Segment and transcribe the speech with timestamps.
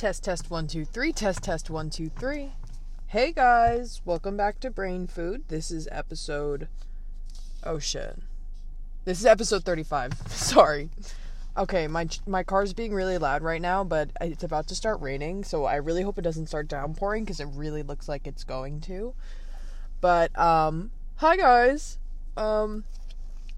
[0.00, 1.12] Test, test, one, two, three.
[1.12, 2.52] Test, test, one, two, three.
[3.08, 5.42] Hey guys, welcome back to Brain Food.
[5.48, 6.68] This is episode.
[7.62, 8.16] Oh shit.
[9.04, 10.14] This is episode 35.
[10.28, 10.88] Sorry.
[11.54, 15.44] Okay, my my car's being really loud right now, but it's about to start raining,
[15.44, 18.80] so I really hope it doesn't start downpouring because it really looks like it's going
[18.80, 19.12] to.
[20.00, 21.98] But um, hi guys.
[22.38, 22.84] Um,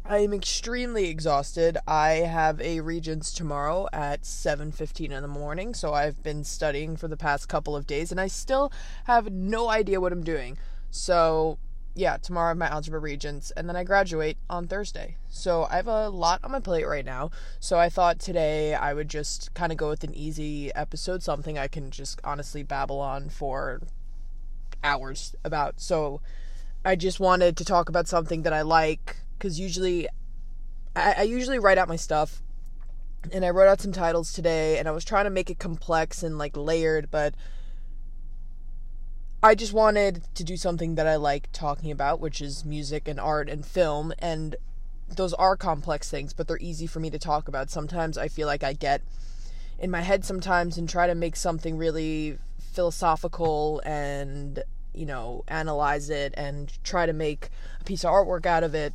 [0.04, 1.78] I am extremely exhausted.
[1.86, 7.06] I have a regents tomorrow at 7:15 in the morning, so I've been studying for
[7.06, 8.72] the past couple of days and I still
[9.04, 10.58] have no idea what I'm doing.
[10.90, 11.58] So,
[11.94, 15.18] yeah, tomorrow I have my algebra regents and then I graduate on Thursday.
[15.28, 17.30] So, I have a lot on my plate right now.
[17.60, 21.58] So, I thought today I would just kind of go with an easy episode, something
[21.58, 23.80] I can just honestly babble on for
[24.82, 25.80] hours about.
[25.80, 26.20] So,
[26.84, 30.06] I just wanted to talk about something that I like because usually
[30.94, 32.42] I, I usually write out my stuff
[33.32, 36.22] and I wrote out some titles today and I was trying to make it complex
[36.22, 37.34] and like layered, but
[39.42, 43.18] I just wanted to do something that I like talking about, which is music and
[43.18, 44.54] art and film and
[45.08, 47.68] those are complex things, but they're easy for me to talk about.
[47.68, 49.02] Sometimes I feel like I get
[49.76, 54.62] in my head sometimes and try to make something really philosophical and,
[54.94, 57.50] you know, analyze it and try to make
[57.80, 58.94] a piece of artwork out of it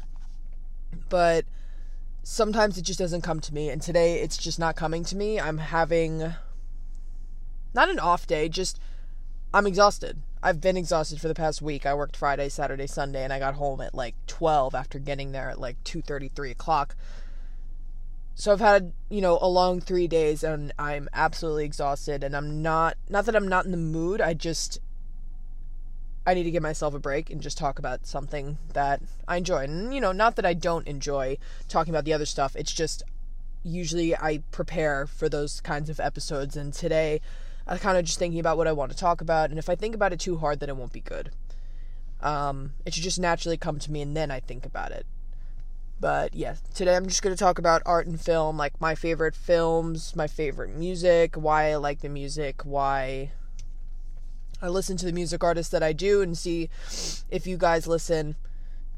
[1.10, 1.46] but
[2.24, 3.70] sometimes it just doesn't come to me.
[3.70, 5.40] And today it's just not coming to me.
[5.40, 6.34] I'm having
[7.74, 8.80] not an off day just
[9.54, 10.22] i'm exhausted.
[10.44, 11.86] I've been exhausted for the past week.
[11.86, 15.50] I worked friday saturday sunday and i got home at like 12 after getting there
[15.50, 16.96] at like 2.33 o'clock.
[18.36, 22.62] So i've had you know a long three days and i'm absolutely exhausted and i'm
[22.62, 24.80] not not that i'm not in the mood i just
[26.28, 29.64] I need to give myself a break and just talk about something that I enjoy.
[29.64, 31.38] And, you know, not that I don't enjoy
[31.70, 33.02] talking about the other stuff, it's just
[33.64, 36.58] usually I prepare for those kinds of episodes.
[36.58, 37.22] And today,
[37.66, 39.52] I'm kind of just thinking about what I want to talk about.
[39.52, 41.32] And if I think about it too hard, then it won't be good.
[42.20, 45.06] Um, it should just naturally come to me and then I think about it.
[45.98, 49.36] But yeah, today I'm just going to talk about art and film, like my favorite
[49.36, 53.32] films, my favorite music, why I like the music, why
[54.62, 56.70] I listen to the music artists that I do and see
[57.30, 58.36] if you guys listen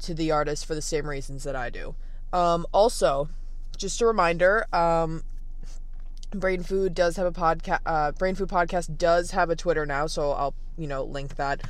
[0.00, 1.94] to the artists for the same reasons that I do.
[2.32, 3.28] Um, also,
[3.76, 5.22] just a reminder, um,
[6.30, 7.80] Brain Food does have a podcast.
[7.84, 11.62] Uh, Brain Food podcast does have a Twitter now, so I'll you know link that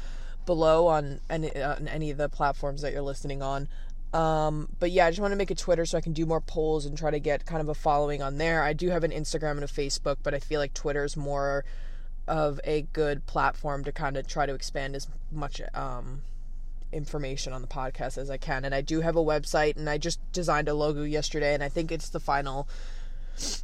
[0.46, 3.68] below on any on any of the platforms that you're listening on.
[4.12, 6.40] Um, but yeah, I just want to make a Twitter so I can do more
[6.40, 8.62] polls and try to get kind of a following on there.
[8.62, 11.64] I do have an Instagram and a Facebook, but I feel like Twitter's more
[12.30, 16.22] of a good platform to kind of try to expand as much um,
[16.92, 18.64] information on the podcast as I can.
[18.64, 21.69] And I do have a website, and I just designed a logo yesterday, and I
[21.69, 22.69] think it's the final,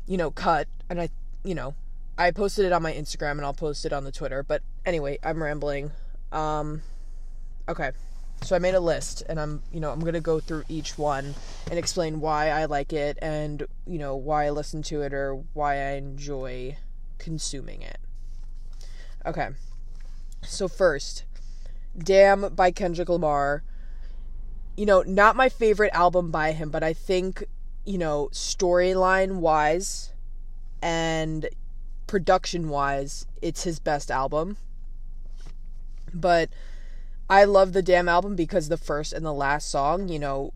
[0.07, 0.67] you know, cut.
[0.91, 1.11] And I,
[1.45, 1.75] you know,
[2.19, 4.43] I posted it on my Instagram, and I'll post it on the Twitter.
[4.43, 5.93] But anyway, I'm rambling.
[6.33, 6.83] Um,
[7.69, 7.93] okay.
[8.43, 11.35] So I made a list and I'm, you know, I'm to go through each one
[11.71, 15.43] and explain why I like it and, you know, why I listen to it or
[15.55, 16.77] why I enjoy
[17.19, 17.99] consuming it.
[19.27, 19.49] Okay.
[20.43, 21.25] So first,
[21.99, 23.63] Damn by Kendrick Lamar.
[24.77, 27.45] You know, not my favorite album by him, but I think,
[27.85, 30.13] you know, storyline wise
[30.83, 31.49] and
[32.07, 34.59] production wise, it's his best album.
[36.13, 36.51] But
[37.29, 40.53] I love the Damn album because the first and the last song, you know,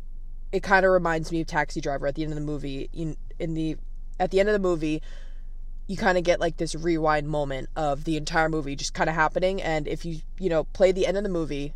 [0.52, 2.88] it kind of reminds me of Taxi Driver at the end of the movie.
[2.92, 3.76] In, in the
[4.19, 5.02] at the end of the movie,
[5.91, 9.17] you kind of get like this rewind moment of the entire movie just kind of
[9.17, 11.75] happening and if you you know play the end of the movie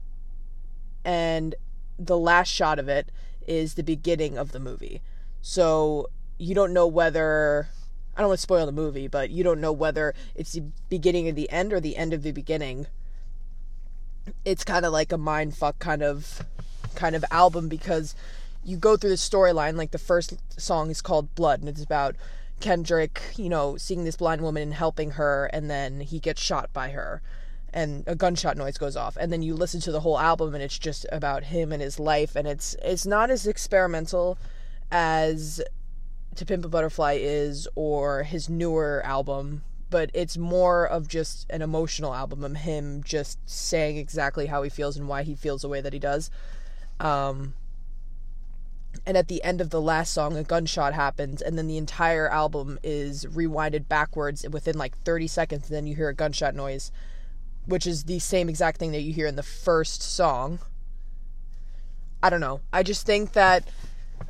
[1.05, 1.57] and
[1.99, 3.11] the last shot of it
[3.49, 5.03] is the beginning of the movie
[5.43, 6.09] so
[6.39, 7.67] you don't know whether
[8.17, 11.29] I don't want to spoil the movie, but you don't know whether it's the beginning
[11.29, 12.87] of the end or the end of the beginning.
[14.45, 16.45] It's kind of like a mind fuck kind of
[16.95, 18.15] kind of album because
[18.63, 19.77] you go through the storyline.
[19.77, 22.15] Like the first song is called Blood, and it's about
[22.65, 26.73] Kendrick, you know, seeing this blind woman and helping her, and then he gets shot
[26.73, 27.21] by her,
[27.75, 30.63] and a gunshot noise goes off, and then you listen to the whole album, and
[30.63, 34.39] it's just about him and his life, and it's it's not as experimental
[34.91, 35.61] as
[36.37, 41.61] To Pimp a Butterfly is, or his newer album, but it's more of just an
[41.61, 45.69] emotional album of him just saying exactly how he feels and why he feels the
[45.69, 46.31] way that he does.
[46.99, 47.53] Um,
[49.07, 52.29] and at the end of the last song a gunshot happens and then the entire
[52.29, 56.91] album is rewinded backwards within like 30 seconds and then you hear a gunshot noise
[57.67, 60.59] which is the same exact thing that you hear in the first song.
[62.23, 62.61] I don't know.
[62.73, 63.69] I just think that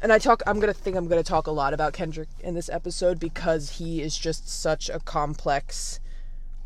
[0.03, 2.29] and i talk i'm going to think i'm going to talk a lot about kendrick
[2.41, 6.01] in this episode because he is just such a complex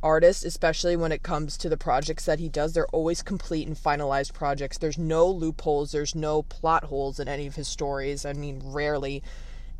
[0.02, 3.76] artist, especially when it comes to the projects that he does, they're always complete and
[3.76, 4.78] finalized projects.
[4.78, 8.24] There's no loopholes, there's no plot holes in any of his stories.
[8.24, 9.22] I mean, rarely.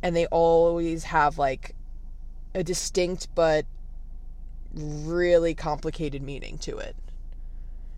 [0.01, 1.75] And they always have like
[2.53, 3.65] a distinct but
[4.73, 6.95] really complicated meaning to it.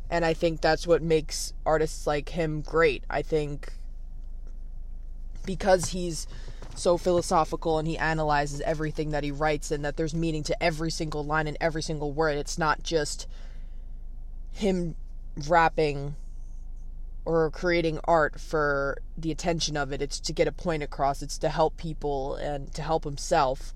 [0.10, 3.04] And I think that's what makes artists like him great.
[3.10, 3.74] I think
[5.46, 6.28] because he's
[6.76, 10.92] so philosophical and he analyzes everything that he writes and that there's meaning to every
[10.92, 12.38] single line and every single word.
[12.38, 13.28] It's not just
[14.52, 14.96] him
[15.48, 16.16] rapping
[17.24, 20.02] or creating art for the attention of it.
[20.02, 21.22] It's to get a point across.
[21.22, 23.74] It's to help people and to help himself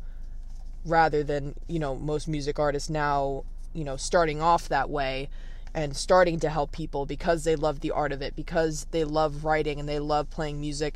[0.86, 3.44] rather than, you know, most music artists now,
[3.74, 5.30] you know, starting off that way
[5.74, 9.44] and starting to help people because they love the art of it, because they love
[9.44, 10.96] writing and they love playing music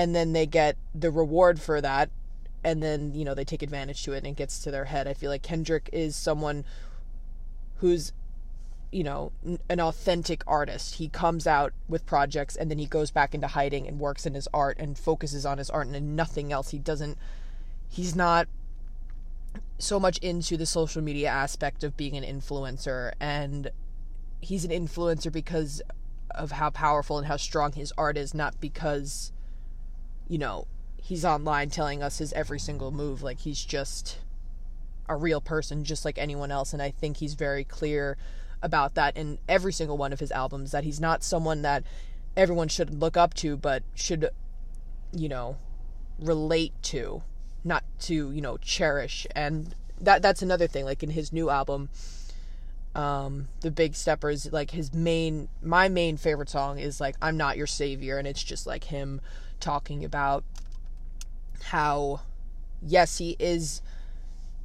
[0.00, 2.08] and then they get the reward for that
[2.64, 5.06] and then you know they take advantage to it and it gets to their head.
[5.06, 6.64] I feel like kendrick is someone
[7.76, 8.14] who's
[8.90, 9.30] you know
[9.68, 10.94] an authentic artist.
[10.94, 14.32] He comes out with projects and then he goes back into hiding and works in
[14.32, 16.70] his art and focuses on his art and nothing else.
[16.70, 17.18] He doesn't
[17.86, 18.48] he's not
[19.78, 23.70] so much into the social media aspect of being an influencer and
[24.40, 25.82] he's an influencer because
[26.30, 29.32] of how powerful and how strong his art is not because
[30.30, 33.20] you know, he's online telling us his every single move.
[33.20, 34.18] Like he's just
[35.08, 36.72] a real person, just like anyone else.
[36.72, 38.16] And I think he's very clear
[38.62, 41.82] about that in every single one of his albums that he's not someone that
[42.36, 44.30] everyone should look up to, but should,
[45.12, 45.56] you know,
[46.20, 47.22] relate to,
[47.64, 49.26] not to, you know, cherish.
[49.34, 50.84] And that that's another thing.
[50.84, 51.88] Like in his new album,
[52.94, 57.56] um, the Big Steppers, like his main, my main favorite song is like "I'm Not
[57.56, 59.20] Your Savior," and it's just like him
[59.60, 60.44] talking about
[61.64, 62.20] how,
[62.82, 63.82] yes, he is.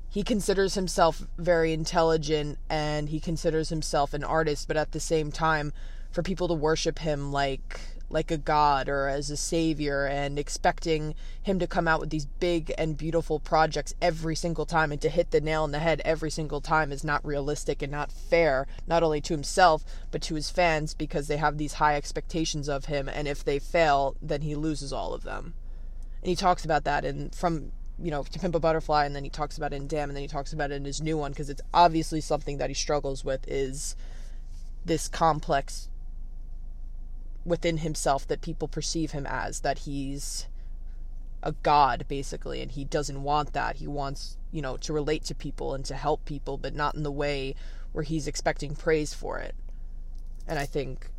[0.09, 5.29] He considers himself very intelligent and he considers himself an artist, but at the same
[5.29, 5.73] time,
[6.09, 7.81] for people to worship him like
[8.15, 11.13] like a god or as a savior and expecting
[11.43, 15.09] him to come out with these big and beautiful projects every single time and to
[15.09, 18.67] hit the nail on the head every single time is not realistic and not fair
[18.87, 22.85] not only to himself but to his fans because they have these high expectations of
[22.85, 25.53] him and if they fail then he loses all of them.
[26.21, 29.25] And he talks about that and from you know to pimp a butterfly and then
[29.25, 31.17] he talks about it in damn and then he talks about it in his new
[31.17, 33.97] one because it's obviously something that he struggles with is
[34.85, 35.89] this complex
[37.45, 40.47] within himself that people perceive him as that he's
[41.43, 43.77] a god basically and he doesn't want that.
[43.77, 47.03] He wants you know to relate to people and to help people but not in
[47.03, 47.55] the way
[47.91, 49.55] where he's expecting praise for it.
[50.47, 51.11] And i think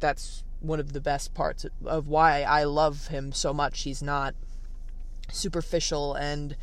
[0.00, 3.82] that's one of the best parts of why i love him so much.
[3.82, 4.34] He's not
[5.30, 6.56] superficial and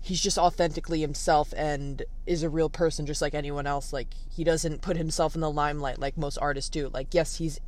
[0.00, 3.92] he's just authentically himself and is a real person just like anyone else.
[3.92, 6.90] Like he doesn't put himself in the limelight like most artists do.
[6.92, 7.60] Like yes he's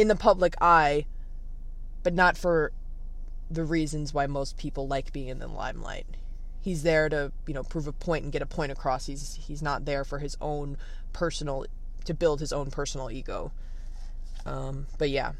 [0.00, 1.04] in the public eye,
[2.02, 2.72] but not for
[3.50, 6.06] the reasons why most people like being in the limelight.
[6.62, 9.04] He's there to, you know, prove a point and get a point across.
[9.04, 10.78] He's he's not there for his own
[11.12, 11.66] personal
[12.06, 13.52] to build his own personal ego.
[14.46, 15.32] Um, but yeah.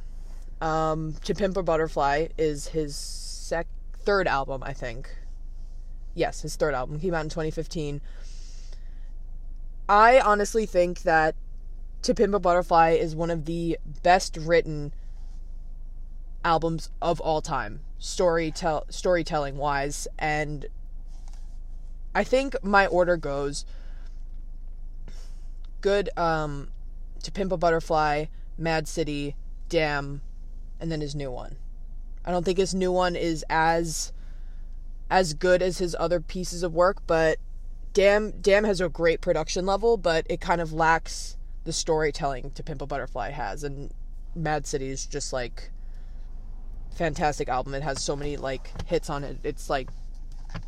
[0.61, 5.09] Um, to Pimp a Butterfly is his sec third album, I think.
[6.15, 8.03] Yes, his third album came out in 2015.
[9.89, 11.35] I honestly think that
[12.03, 14.93] to Pimp a Butterfly is one of the best written
[16.45, 20.67] albums of all time, story tell storytelling wise, and
[22.15, 23.65] I think my order goes
[25.81, 26.69] good um
[27.23, 28.27] to Pimp a Butterfly,
[28.57, 29.37] Mad City,
[29.69, 30.23] Damn,
[30.81, 31.57] and then his new one.
[32.25, 34.13] I don't think his new one is as
[35.11, 37.39] as good as his other pieces of work, but
[37.93, 42.63] Damn Damn has a great production level, but it kind of lacks the storytelling to
[42.63, 43.93] Pimp a Butterfly has, and
[44.35, 45.71] Mad City is just like
[46.95, 47.75] fantastic album.
[47.75, 49.39] It has so many like hits on it.
[49.43, 49.89] It's like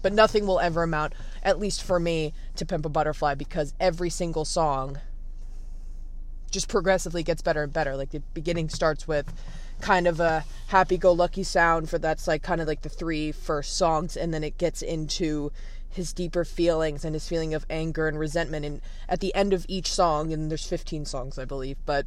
[0.01, 4.11] but nothing will ever amount, at least for me, to Pimp a Butterfly because every
[4.11, 5.01] single song
[6.51, 7.97] just progressively gets better and better.
[7.97, 9.33] Like the beginning starts with
[9.81, 13.33] kind of a happy go lucky sound for that's like kind of like the three
[13.33, 15.51] first songs and then it gets into
[15.93, 18.65] his deeper feelings and his feeling of anger and resentment.
[18.65, 22.07] And at the end of each song, and there's 15 songs, I believe, but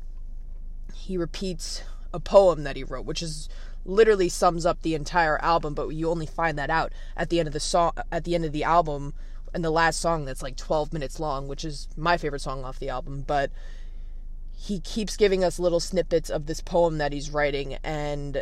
[0.94, 3.48] he repeats a poem that he wrote, which is
[3.86, 5.75] literally sums up the entire album.
[5.75, 8.46] But you only find that out at the end of the song, at the end
[8.46, 9.13] of the album,
[9.54, 12.80] and the last song that's like 12 minutes long, which is my favorite song off
[12.80, 13.24] the album.
[13.25, 13.51] But
[14.58, 18.42] he keeps giving us little snippets of this poem that he's writing, and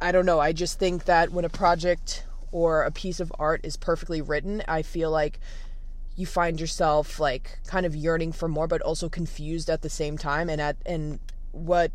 [0.00, 0.40] I don't know.
[0.40, 4.62] I just think that when a project or a piece of art is perfectly written,
[4.66, 5.40] I feel like
[6.16, 10.18] you find yourself like kind of yearning for more but also confused at the same
[10.18, 11.18] time and at and
[11.52, 11.92] what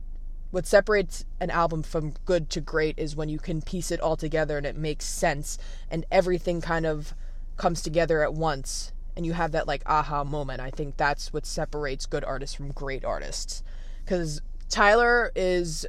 [0.51, 4.15] what separates an album from good to great is when you can piece it all
[4.15, 5.57] together and it makes sense
[5.91, 7.13] and everything kind of
[7.57, 10.61] comes together at once and you have that like aha moment.
[10.61, 13.63] I think that's what separates good artists from great artists.
[14.05, 15.85] Cuz Tyler is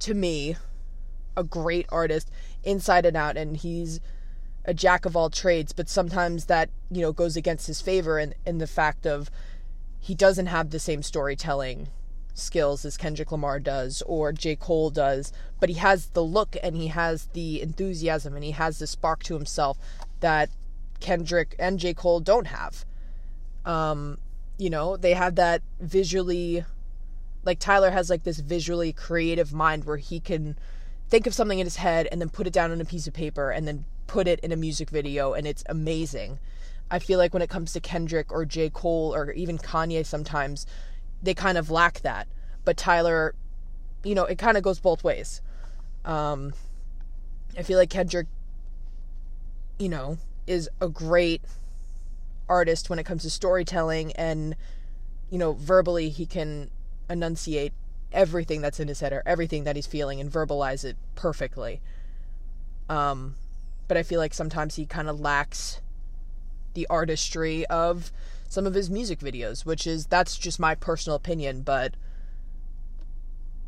[0.00, 0.56] to me
[1.36, 2.30] a great artist
[2.64, 4.00] inside and out and he's
[4.64, 8.34] a jack of all trades but sometimes that you know goes against his favor in
[8.46, 9.30] in the fact of
[9.98, 11.88] he doesn't have the same storytelling
[12.34, 14.56] skills as Kendrick Lamar does or J.
[14.56, 18.78] Cole does, but he has the look and he has the enthusiasm and he has
[18.78, 19.78] the spark to himself
[20.20, 20.50] that
[21.00, 21.94] Kendrick and J.
[21.94, 22.84] Cole don't have.
[23.64, 24.18] Um,
[24.58, 26.64] you know, they have that visually
[27.44, 30.56] like Tyler has like this visually creative mind where he can
[31.08, 33.14] think of something in his head and then put it down on a piece of
[33.14, 36.38] paper and then put it in a music video and it's amazing.
[36.90, 38.70] I feel like when it comes to Kendrick or J.
[38.70, 40.66] Cole or even Kanye sometimes
[41.22, 42.26] they kind of lack that.
[42.64, 43.34] But Tyler,
[44.04, 45.40] you know, it kind of goes both ways.
[46.04, 46.52] Um,
[47.56, 48.26] I feel like Kendrick,
[49.78, 51.42] you know, is a great
[52.48, 54.56] artist when it comes to storytelling and,
[55.30, 56.70] you know, verbally he can
[57.08, 57.72] enunciate
[58.12, 61.80] everything that's in his head or everything that he's feeling and verbalize it perfectly.
[62.88, 63.36] Um,
[63.88, 65.80] but I feel like sometimes he kind of lacks
[66.74, 68.10] the artistry of
[68.48, 71.94] some of his music videos, which is that's just my personal opinion, but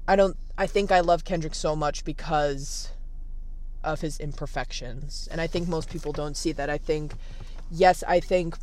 [0.07, 2.91] I don't I think I love Kendrick so much because
[3.83, 5.29] of his imperfections.
[5.31, 6.71] And I think most people don't see that.
[6.71, 7.15] I think
[7.71, 8.57] yes, I think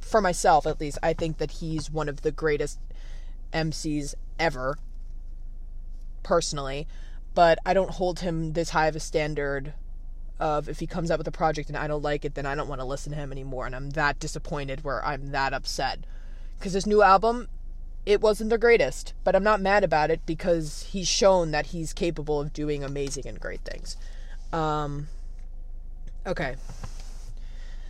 [0.00, 2.78] for myself at least, I think that he's one of the greatest
[3.52, 4.76] MCs ever
[6.22, 6.86] personally,
[7.34, 9.74] but I don't hold him this high of a standard
[10.42, 12.54] of if he comes out with a project and I don't like it, then I
[12.54, 13.64] don't want to listen to him anymore.
[13.64, 16.00] And I'm that disappointed where I'm that upset.
[16.58, 17.48] Because his new album,
[18.04, 21.92] it wasn't the greatest, but I'm not mad about it because he's shown that he's
[21.92, 23.96] capable of doing amazing and great things.
[24.52, 25.08] Um,
[26.26, 26.56] okay.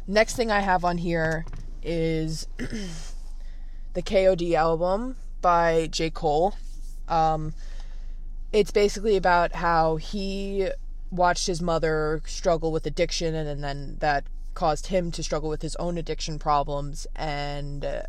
[0.06, 1.46] Next thing I have on here
[1.82, 2.46] is
[3.94, 6.10] the KOD album by J.
[6.10, 6.54] Cole.
[7.08, 7.54] Um,
[8.52, 10.68] it's basically about how he
[11.10, 15.62] watched his mother struggle with addiction and, and then that caused him to struggle with
[15.62, 18.02] his own addiction problems and uh,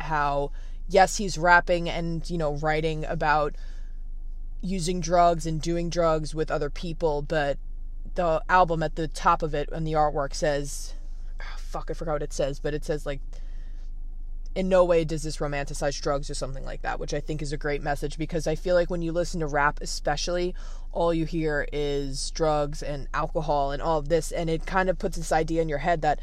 [0.00, 0.50] how
[0.88, 3.54] yes he's rapping and you know writing about
[4.60, 7.58] using drugs and doing drugs with other people but
[8.14, 10.94] the album at the top of it and the artwork says
[11.40, 13.20] oh, fuck i forgot what it says but it says like
[14.54, 17.52] in no way does this romanticize drugs or something like that, which I think is
[17.52, 20.54] a great message because I feel like when you listen to rap, especially,
[20.92, 24.98] all you hear is drugs and alcohol and all of this, and it kind of
[24.98, 26.18] puts this idea in your head that,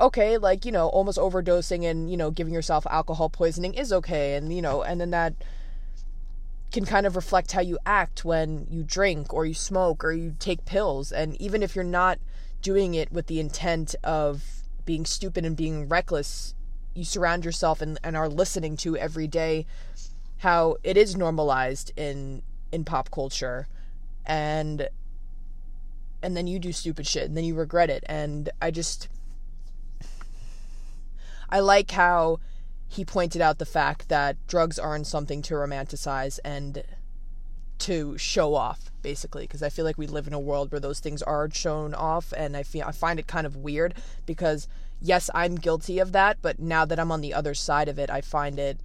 [0.00, 4.34] okay, like, you know, almost overdosing and, you know, giving yourself alcohol poisoning is okay,
[4.34, 5.34] and, you know, and then that
[6.72, 10.34] can kind of reflect how you act when you drink or you smoke or you
[10.38, 12.18] take pills, and even if you're not
[12.62, 14.42] doing it with the intent of
[14.84, 16.54] being stupid and being reckless
[16.96, 19.66] you surround yourself and, and are listening to every day
[20.38, 23.68] how it is normalized in in pop culture.
[24.24, 24.88] And
[26.22, 28.04] and then you do stupid shit and then you regret it.
[28.08, 29.08] And i just
[31.48, 32.40] i like how
[32.88, 36.82] he pointed out the fact that drugs aren't something to romanticize and
[37.78, 39.42] to show off basically.
[39.42, 42.32] Because i feel like we live in a world where those things are shown off
[42.36, 44.66] and i feel i find it kind of weird because
[45.00, 48.10] yes, I'm guilty of that, but now that I'm on the other side of it,
[48.10, 48.78] I find it,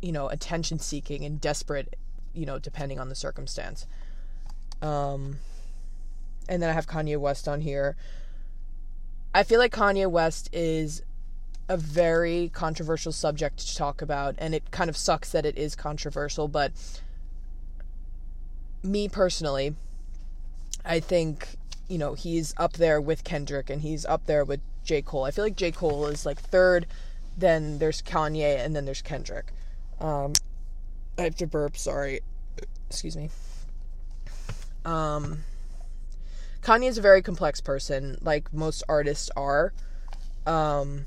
[0.00, 1.96] you know, attention seeking and desperate,
[2.32, 3.86] you know, depending on the circumstance.
[4.80, 5.38] Um,
[6.48, 7.96] and then I have Kanye West on here.
[9.34, 11.02] I feel like Kanye West is
[11.68, 15.76] a very controversial subject to talk about, and it kind of sucks that it is
[15.76, 16.72] controversial, but
[18.82, 19.74] me personally,
[20.84, 21.57] I think
[21.88, 25.02] you know, he's up there with Kendrick and he's up there with J.
[25.02, 25.24] Cole.
[25.24, 25.70] I feel like J.
[25.72, 26.86] Cole is like third,
[27.36, 29.52] then there's Kanye, and then there's Kendrick.
[30.00, 30.32] Um,
[31.18, 32.20] I have to burp, sorry.
[32.88, 33.30] Excuse me.
[34.84, 35.44] Um,
[36.62, 39.72] Kanye is a very complex person, like most artists are.
[40.46, 41.06] Um,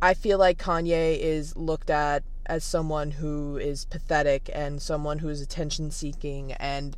[0.00, 5.28] I feel like Kanye is looked at as someone who is pathetic and someone who
[5.28, 6.96] is attention seeking and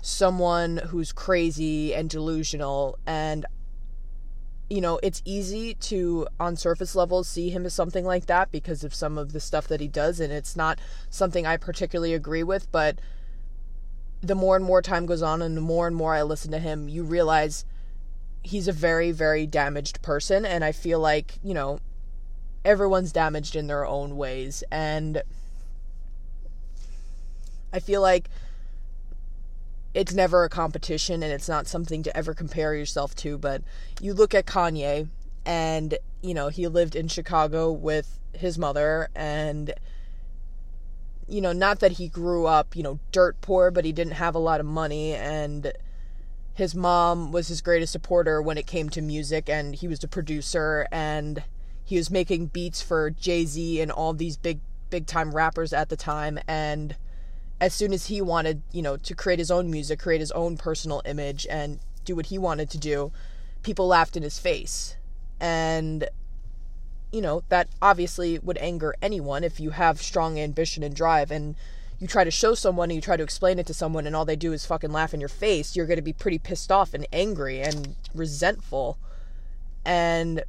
[0.00, 3.44] someone who's crazy and delusional and
[4.70, 8.84] you know it's easy to on surface level see him as something like that because
[8.84, 10.78] of some of the stuff that he does and it's not
[11.10, 13.00] something I particularly agree with but
[14.20, 16.58] the more and more time goes on and the more and more I listen to
[16.58, 17.64] him, you realize
[18.42, 20.44] he's a very, very damaged person.
[20.44, 21.78] And I feel like, you know,
[22.64, 24.64] everyone's damaged in their own ways.
[24.70, 25.22] And
[27.72, 28.28] I feel like
[29.98, 33.36] it's never a competition and it's not something to ever compare yourself to.
[33.36, 33.62] But
[34.00, 35.08] you look at Kanye,
[35.44, 39.74] and, you know, he lived in Chicago with his mother and
[41.26, 44.34] you know, not that he grew up, you know, dirt poor, but he didn't have
[44.34, 45.72] a lot of money and
[46.54, 50.08] his mom was his greatest supporter when it came to music and he was the
[50.08, 51.42] producer and
[51.84, 55.96] he was making beats for Jay-Z and all these big big time rappers at the
[55.96, 56.96] time and
[57.60, 60.56] as soon as he wanted, you know, to create his own music, create his own
[60.56, 63.12] personal image and do what he wanted to do,
[63.62, 64.96] people laughed in his face.
[65.40, 66.08] And
[67.12, 71.54] you know, that obviously would anger anyone if you have strong ambition and drive and
[71.98, 74.24] you try to show someone and you try to explain it to someone and all
[74.24, 76.94] they do is fucking laugh in your face, you're going to be pretty pissed off
[76.94, 78.98] and angry and resentful.
[79.84, 80.44] And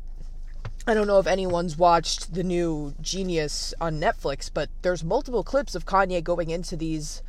[0.88, 5.76] I don't know if anyone's watched the new Genius on Netflix, but there's multiple clips
[5.76, 7.22] of Kanye going into these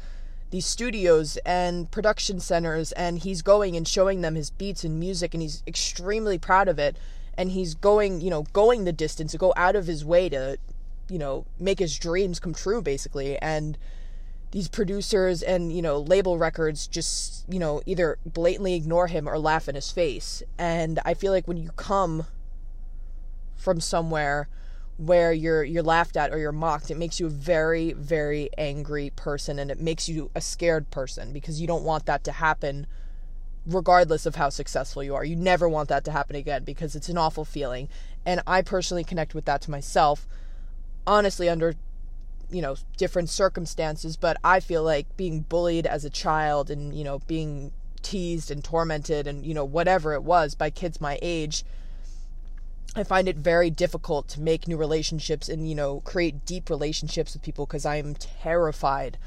[0.51, 5.33] these studios and production centers and he's going and showing them his beats and music
[5.33, 6.97] and he's extremely proud of it
[7.39, 10.59] and he's going, you know, going the distance to go out of his way to,
[11.09, 13.39] you know, make his dreams come true basically.
[13.39, 13.79] And
[14.51, 19.39] these producers and, you know, label records just, you know, either blatantly ignore him or
[19.39, 20.43] laugh in his face.
[20.59, 22.27] And I feel like when you come
[23.61, 24.49] from somewhere
[24.97, 29.11] where you're you're laughed at or you're mocked, it makes you a very very angry
[29.17, 32.87] person and it makes you a scared person because you don't want that to happen
[33.67, 35.25] regardless of how successful you are.
[35.25, 37.89] You never want that to happen again because it's an awful feeling.
[38.27, 40.27] And I personally connect with that to myself,
[41.07, 41.75] honestly, under
[42.51, 47.05] you know different circumstances but i feel like being bullied as a child and you
[47.05, 47.71] know being
[48.03, 51.65] teased and tormented and you know whatever it was by kids my age
[52.97, 57.35] i find it very difficult to make new relationships and you know create deep relationships
[57.35, 59.19] with people because i am terrified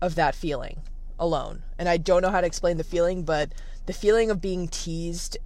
[0.00, 0.82] of that feeling
[1.18, 1.62] alone.
[1.78, 3.52] And I don't know how to explain the feeling, but
[3.86, 5.38] the feeling of being teased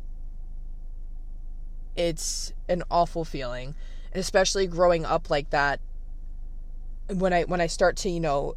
[1.94, 3.74] it's an awful feeling.
[4.12, 5.80] And especially growing up like that
[7.08, 8.56] when I when I start to, you know,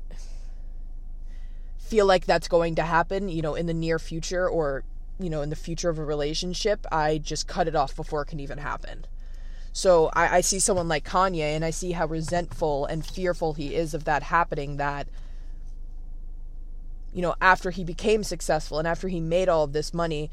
[1.78, 4.84] feel like that's going to happen, you know, in the near future or,
[5.20, 8.28] you know, in the future of a relationship, I just cut it off before it
[8.28, 9.06] can even happen.
[9.72, 13.76] So I, I see someone like Kanye and I see how resentful and fearful he
[13.76, 15.08] is of that happening that
[17.16, 20.30] you know, after he became successful and after he made all of this money,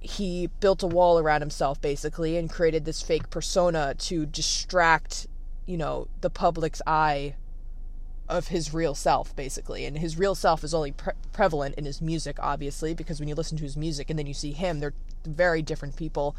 [0.00, 5.26] he built a wall around himself basically and created this fake persona to distract,
[5.66, 7.34] you know, the public's eye
[8.28, 9.84] of his real self basically.
[9.84, 13.34] And his real self is only pre- prevalent in his music obviously because when you
[13.34, 14.94] listen to his music and then you see him, they're
[15.26, 16.36] very different people.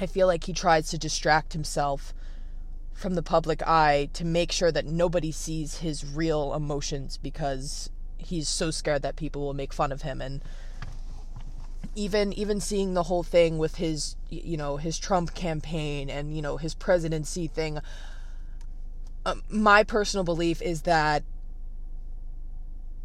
[0.00, 2.14] I feel like he tries to distract himself
[2.92, 8.48] from the public eye to make sure that nobody sees his real emotions because he's
[8.48, 10.42] so scared that people will make fun of him and
[11.94, 16.42] even even seeing the whole thing with his you know his Trump campaign and you
[16.42, 17.78] know his presidency thing
[19.48, 21.22] my personal belief is that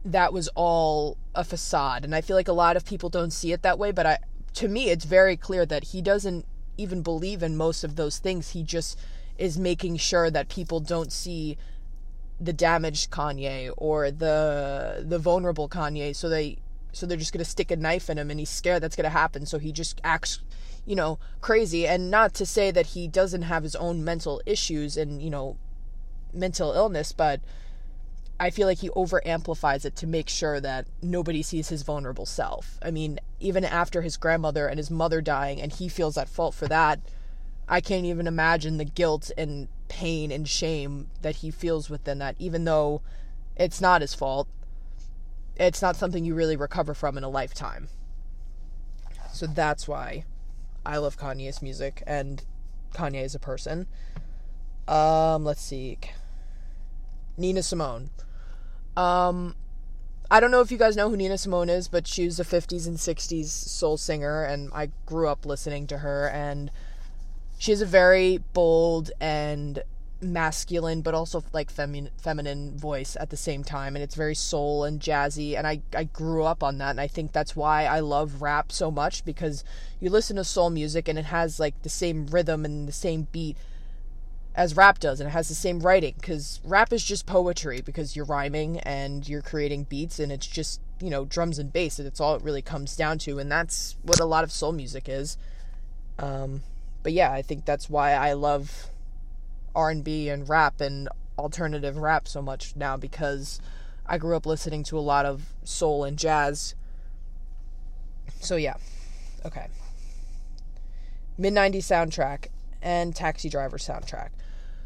[0.05, 3.53] that was all a facade and I feel like a lot of people don't see
[3.53, 4.17] it that way but I
[4.55, 6.45] to me it's very clear that he doesn't
[6.77, 8.51] even believe in most of those things.
[8.51, 8.99] He just
[9.37, 11.57] is making sure that people don't see
[12.39, 16.57] the damaged Kanye or the the vulnerable Kanye so they
[16.91, 19.05] so they're just going to stick a knife in him and he's scared that's going
[19.05, 19.47] to happen.
[19.47, 20.39] So he just acts
[20.85, 21.87] you know crazy.
[21.87, 25.57] And not to say that he doesn't have his own mental issues and you know
[26.33, 27.39] mental illness but
[28.39, 32.25] I feel like he over amplifies it to make sure that nobody sees his vulnerable
[32.25, 32.77] self.
[32.81, 36.55] I mean, even after his grandmother and his mother dying and he feels at fault
[36.55, 36.99] for that,
[37.69, 42.35] I can't even imagine the guilt and pain and shame that he feels within that,
[42.39, 43.01] even though
[43.55, 44.47] it's not his fault.
[45.55, 47.87] It's not something you really recover from in a lifetime.
[49.31, 50.25] So that's why
[50.85, 52.43] I love Kanye's music and
[52.93, 53.87] Kanye as a person.
[54.87, 55.99] Um, let's see.
[57.37, 58.09] Nina Simone.
[58.95, 59.55] Um,
[60.29, 62.43] I don't know if you guys know who Nina Simone is, but she was a
[62.43, 66.71] 50s and 60s soul singer, and I grew up listening to her, and
[67.57, 69.83] she has a very bold and
[70.23, 74.83] masculine but also like feminine feminine voice at the same time and it's very soul
[74.83, 77.99] and jazzy and I I grew up on that and I think that's why I
[77.99, 79.63] love rap so much because
[79.99, 83.27] you listen to soul music and it has like the same rhythm and the same
[83.31, 83.57] beat
[84.55, 88.15] as rap does and it has the same writing because rap is just poetry because
[88.15, 92.07] you're rhyming and you're creating beats and it's just you know drums and bass and
[92.07, 95.09] it's all it really comes down to and that's what a lot of soul music
[95.09, 95.37] is.
[96.19, 96.61] Um,
[97.01, 98.87] but yeah i think that's why i love
[99.75, 103.59] r&b and rap and alternative rap so much now because
[104.05, 106.75] i grew up listening to a lot of soul and jazz.
[108.39, 108.75] So yeah
[109.45, 109.67] okay.
[111.37, 112.47] Mid 90s soundtrack
[112.81, 114.29] and taxi driver soundtrack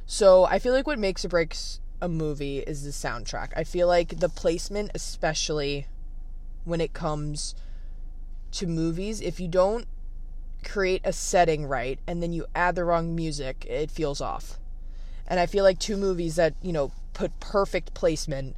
[0.07, 3.51] so I feel like what makes or breaks a movie is the soundtrack.
[3.55, 5.87] I feel like the placement, especially
[6.63, 7.53] when it comes
[8.53, 9.85] to movies, if you don't
[10.63, 14.57] create a setting right and then you add the wrong music, it feels off.
[15.27, 18.55] And I feel like two movies that, you know, put perfect placement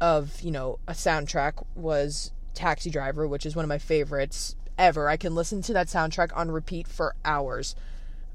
[0.00, 5.08] of, you know, a soundtrack was Taxi Driver, which is one of my favorites ever.
[5.08, 7.76] I can listen to that soundtrack on repeat for hours.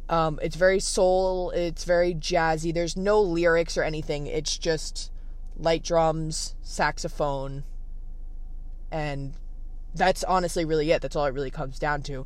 [0.09, 2.73] Um, it's very soul, it's very jazzy.
[2.73, 4.27] There's no lyrics or anything.
[4.27, 5.11] It's just
[5.57, 7.63] light drums, saxophone,
[8.91, 9.33] and
[9.93, 11.01] that's honestly really it.
[11.01, 12.25] That's all it really comes down to.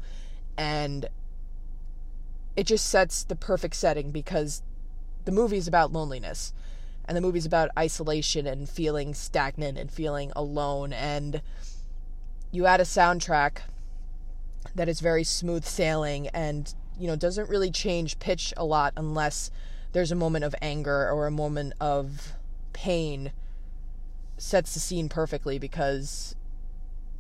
[0.57, 1.07] And
[2.55, 4.61] it just sets the perfect setting because
[5.25, 6.53] the movie is about loneliness
[7.05, 11.41] and the movie's about isolation and feeling stagnant and feeling alone and
[12.51, 13.59] you add a soundtrack
[14.75, 19.51] that is very smooth sailing and you know, doesn't really change pitch a lot unless
[19.91, 22.33] there's a moment of anger or a moment of
[22.73, 23.31] pain
[24.37, 26.35] sets the scene perfectly because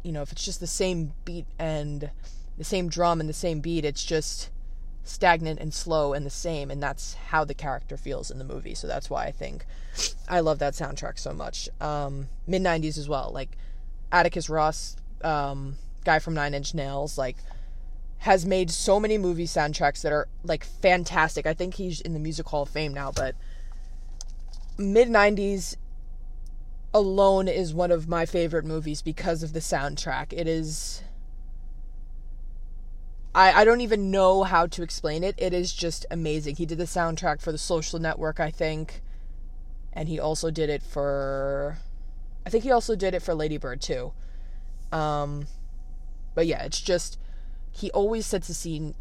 [0.03, 2.09] you know, if it's just the same beat and
[2.57, 4.49] the same drum and the same beat, it's just
[5.03, 8.75] stagnant and slow and the same and that's how the character feels in the movie.
[8.75, 9.65] So that's why I think
[10.29, 11.69] I love that soundtrack so much.
[11.79, 13.31] Um mid 90s as well.
[13.33, 13.57] Like
[14.11, 17.37] Atticus Ross um guy from 9 Inch Nails like
[18.21, 21.47] has made so many movie soundtracks that are like fantastic.
[21.47, 23.35] I think he's in the Music Hall of Fame now, but
[24.77, 25.75] mid 90s
[26.93, 30.33] alone is one of my favorite movies because of the soundtrack.
[30.33, 31.01] It is
[33.33, 35.33] I, I don't even know how to explain it.
[35.39, 36.57] It is just amazing.
[36.57, 39.01] He did the soundtrack for the social network, I think.
[39.93, 41.79] And he also did it for
[42.45, 44.13] I think he also did it for Lady Bird too.
[44.91, 45.47] Um
[46.35, 47.17] but yeah, it's just
[47.71, 48.95] he always sets a scene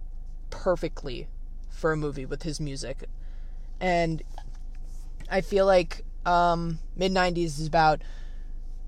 [0.51, 1.29] perfectly
[1.71, 3.05] for a movie with his music.
[3.81, 4.23] And
[5.31, 8.03] I feel like um, mid 90s is about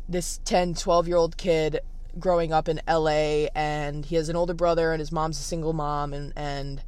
[0.09, 1.81] this 10, 12 year old kid
[2.19, 5.73] growing up in LA and he has an older brother and his mom's a single
[5.73, 6.83] mom and, and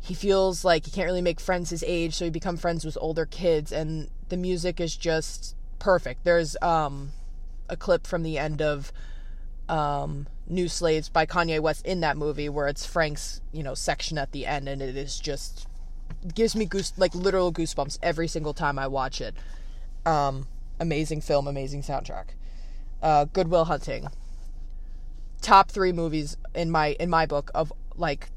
[0.00, 2.96] he feels like he can't really make friends his age so he become friends with
[3.00, 6.24] older kids and the music is just perfect.
[6.24, 7.10] There's um,
[7.68, 8.92] a clip from the end of
[9.68, 14.18] um, New Slaves by Kanye West in that movie where it's Frank's, you know, section
[14.18, 15.66] at the end and it is just
[16.34, 19.34] gives me goose like literal goosebumps every single time I watch it.
[20.04, 20.46] Um
[20.78, 22.26] amazing film, amazing soundtrack.
[23.02, 24.08] Uh Good Will Hunting.
[25.40, 28.30] Top 3 movies in my in my book of like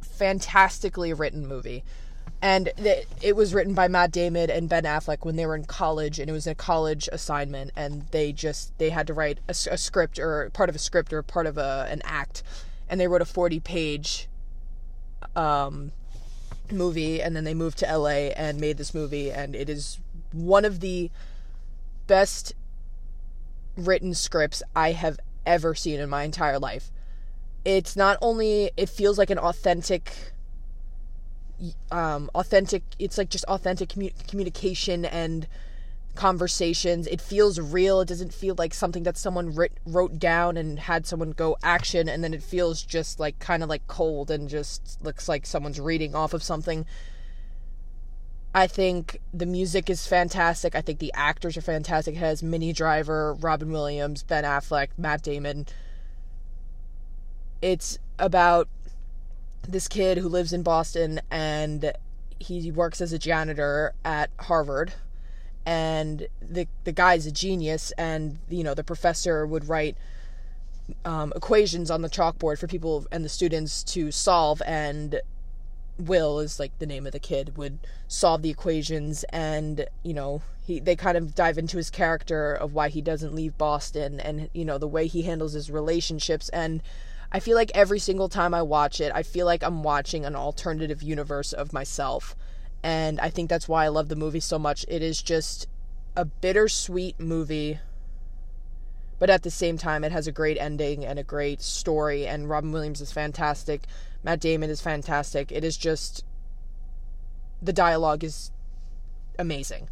[0.00, 1.84] fantastically written movie
[2.42, 2.70] and
[3.22, 6.28] it was written by Matt Damon and Ben Affleck when they were in college, and
[6.28, 10.18] it was a college assignment, and they just they had to write a, a script
[10.18, 12.42] or part of a script or part of a an act,
[12.88, 14.28] and they wrote a forty page
[15.34, 15.92] um,
[16.70, 18.32] movie, and then they moved to L.A.
[18.34, 19.98] and made this movie, and it is
[20.32, 21.10] one of the
[22.06, 22.52] best
[23.76, 26.90] written scripts I have ever seen in my entire life.
[27.64, 30.32] It's not only it feels like an authentic
[31.90, 32.82] um, authentic.
[32.98, 35.46] It's like just authentic commu- communication and
[36.14, 37.06] conversations.
[37.06, 38.00] It feels real.
[38.00, 42.08] It doesn't feel like something that someone writ- wrote down and had someone go action,
[42.08, 45.80] and then it feels just like kind of like cold and just looks like someone's
[45.80, 46.84] reading off of something.
[48.54, 50.74] I think the music is fantastic.
[50.74, 52.14] I think the actors are fantastic.
[52.14, 55.66] It has Minnie Driver, Robin Williams, Ben Affleck, Matt Damon.
[57.60, 58.68] It's about
[59.62, 61.92] this kid who lives in Boston and
[62.38, 64.92] he works as a janitor at Harvard.
[65.64, 69.96] And the the guy's a genius and you know the professor would write
[71.04, 75.20] um, equations on the chalkboard for people and the students to solve and
[75.98, 79.24] Will is like the name of the kid would solve the equations.
[79.30, 83.34] And you know he they kind of dive into his character of why he doesn't
[83.34, 86.48] leave Boston and you know the way he handles his relationships.
[86.50, 86.82] And
[87.36, 90.34] I feel like every single time I watch it, I feel like I'm watching an
[90.34, 92.34] alternative universe of myself.
[92.82, 94.86] And I think that's why I love the movie so much.
[94.88, 95.68] It is just
[96.16, 97.78] a bittersweet movie,
[99.18, 102.26] but at the same time, it has a great ending and a great story.
[102.26, 103.82] And Robin Williams is fantastic.
[104.24, 105.52] Matt Damon is fantastic.
[105.52, 106.24] It is just
[107.60, 108.50] the dialogue is
[109.38, 109.90] amazing.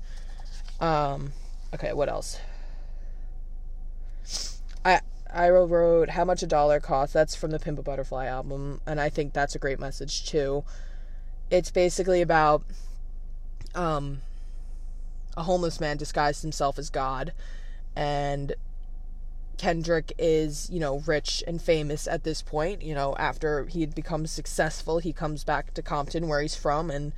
[0.80, 1.32] Um,
[1.74, 2.38] okay, what else?
[4.82, 5.02] I
[5.34, 7.12] I wrote how much a dollar costs.
[7.12, 10.64] That's from the Pimp a Butterfly album, and I think that's a great message too.
[11.50, 12.62] It's basically about
[13.74, 14.20] um,
[15.36, 17.32] a homeless man disguised himself as God,
[17.96, 18.54] and
[19.58, 22.82] Kendrick is, you know, rich and famous at this point.
[22.82, 26.92] You know, after he had become successful, he comes back to Compton, where he's from,
[26.92, 27.12] and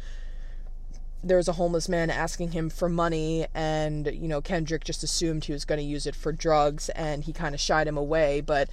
[1.27, 5.53] there's a homeless man asking him for money and you know Kendrick just assumed he
[5.53, 8.69] was going to use it for drugs and he kind of shied him away but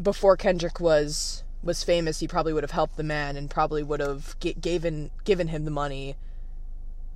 [0.00, 4.00] before Kendrick was was famous he probably would have helped the man and probably would
[4.00, 6.16] have g- given given him the money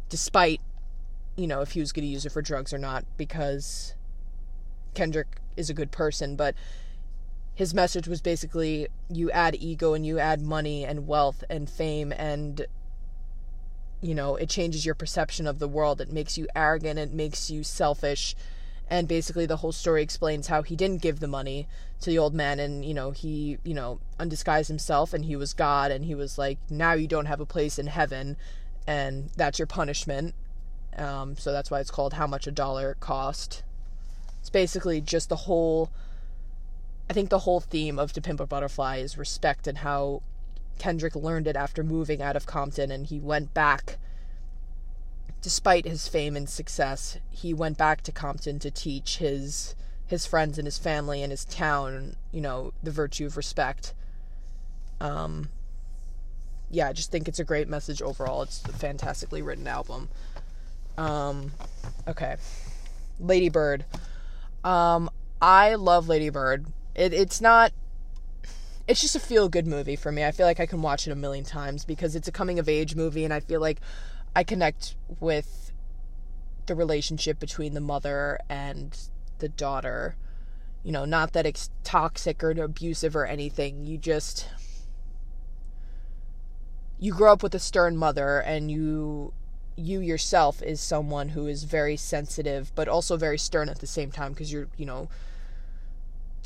[0.09, 0.61] despite
[1.37, 3.95] you know if he was going to use it for drugs or not because
[4.95, 6.55] Kendrick is a good person but
[7.53, 12.13] his message was basically you add ego and you add money and wealth and fame
[12.13, 12.67] and
[14.01, 16.01] you know, it changes your perception of the world.
[16.01, 18.37] It makes you arrogant, it makes you selfish.
[18.89, 21.67] And basically, the whole story explains how he didn't give the money
[22.01, 25.55] to the old man, and you know, he, you know, undisguised himself, and he was
[25.55, 28.37] God, and he was like, now you don't have a place in heaven,
[28.87, 30.35] and that's your punishment.
[30.97, 33.65] Um, so that's why it's called How Much a Dollar Cost.
[34.41, 35.91] It's basically just the whole.
[37.11, 40.23] I think the whole theme of To Pimp a Butterfly is respect and how
[40.79, 43.99] Kendrick learned it after moving out of Compton and he went back
[45.47, 50.59] despite his fame and success, he went back to Compton to teach his his friends
[50.59, 53.95] and his family and his town, you know, the virtue of respect.
[55.01, 55.51] Um
[56.69, 58.43] yeah, I just think it's a great message overall.
[58.43, 60.09] It's a fantastically written album.
[60.99, 61.53] Um
[62.09, 62.39] okay.
[63.21, 63.85] Lady Bird.
[64.65, 65.09] Um
[65.41, 66.67] I love Lady Bird.
[66.97, 67.71] It, it's not
[68.89, 70.25] it's just a feel good movie for me.
[70.25, 72.69] I feel like I can watch it a million times because it's a coming of
[72.69, 73.81] age movie and I feel like
[74.35, 75.73] I connect with
[76.67, 78.97] the relationship between the mother and
[79.39, 80.17] the daughter.
[80.85, 83.85] You know, not that it's toxic or abusive or anything.
[83.85, 84.49] You just
[86.99, 89.33] you grow up with a stern mother and you
[89.77, 94.11] you yourself is someone who is very sensitive but also very stern at the same
[94.11, 95.09] time because you're, you know,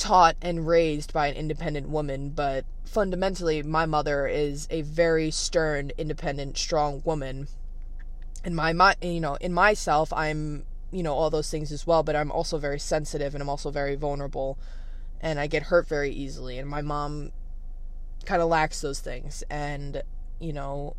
[0.01, 5.93] taught and raised by an independent woman, but fundamentally, my mother is a very stern,
[5.99, 7.47] independent, strong woman.
[8.43, 12.03] And my, my, you know, in myself, I'm, you know, all those things as well,
[12.03, 14.59] but I'm also very sensitive and I'm also very vulnerable
[15.21, 16.59] and I get hurt very easily.
[16.59, 17.31] And my mom
[18.25, 19.45] kind of lacks those things.
[19.51, 20.03] And,
[20.41, 20.97] you know,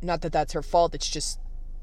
[0.00, 1.38] not that that's her fault, it's just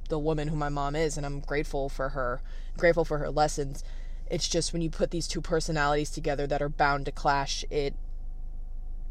[0.09, 1.15] the woman who my mom is.
[1.15, 2.41] And I'm grateful for her,
[2.75, 3.83] grateful for her lessons
[4.29, 7.93] it's just when you put these two personalities together that are bound to clash, it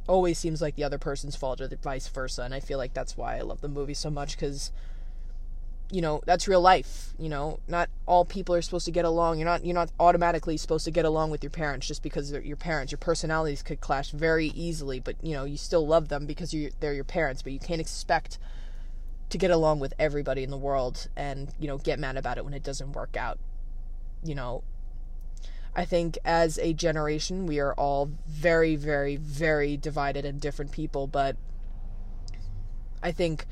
[0.07, 2.43] always seems like the other person's fault or vice versa.
[2.43, 4.73] And I feel like that's why I love the movie so much because,
[5.91, 7.15] you know, that's real life.
[7.19, 9.39] You know, not all people are supposed to get along.
[9.39, 12.43] You're not you're not automatically supposed to get along with your parents just because they're
[12.43, 12.91] your parents.
[12.91, 16.71] Your personalities could clash very easily, but you know, you still love them because you
[16.81, 17.43] they're your parents.
[17.43, 18.39] But you can't expect
[19.31, 22.45] to get along with everybody in the world and you know get mad about it
[22.45, 23.39] when it doesn't work out.
[24.23, 24.63] You know,
[25.77, 31.07] I think as a generation, we are all very, very, very divided and different people,
[31.07, 31.37] but
[33.03, 33.47] I think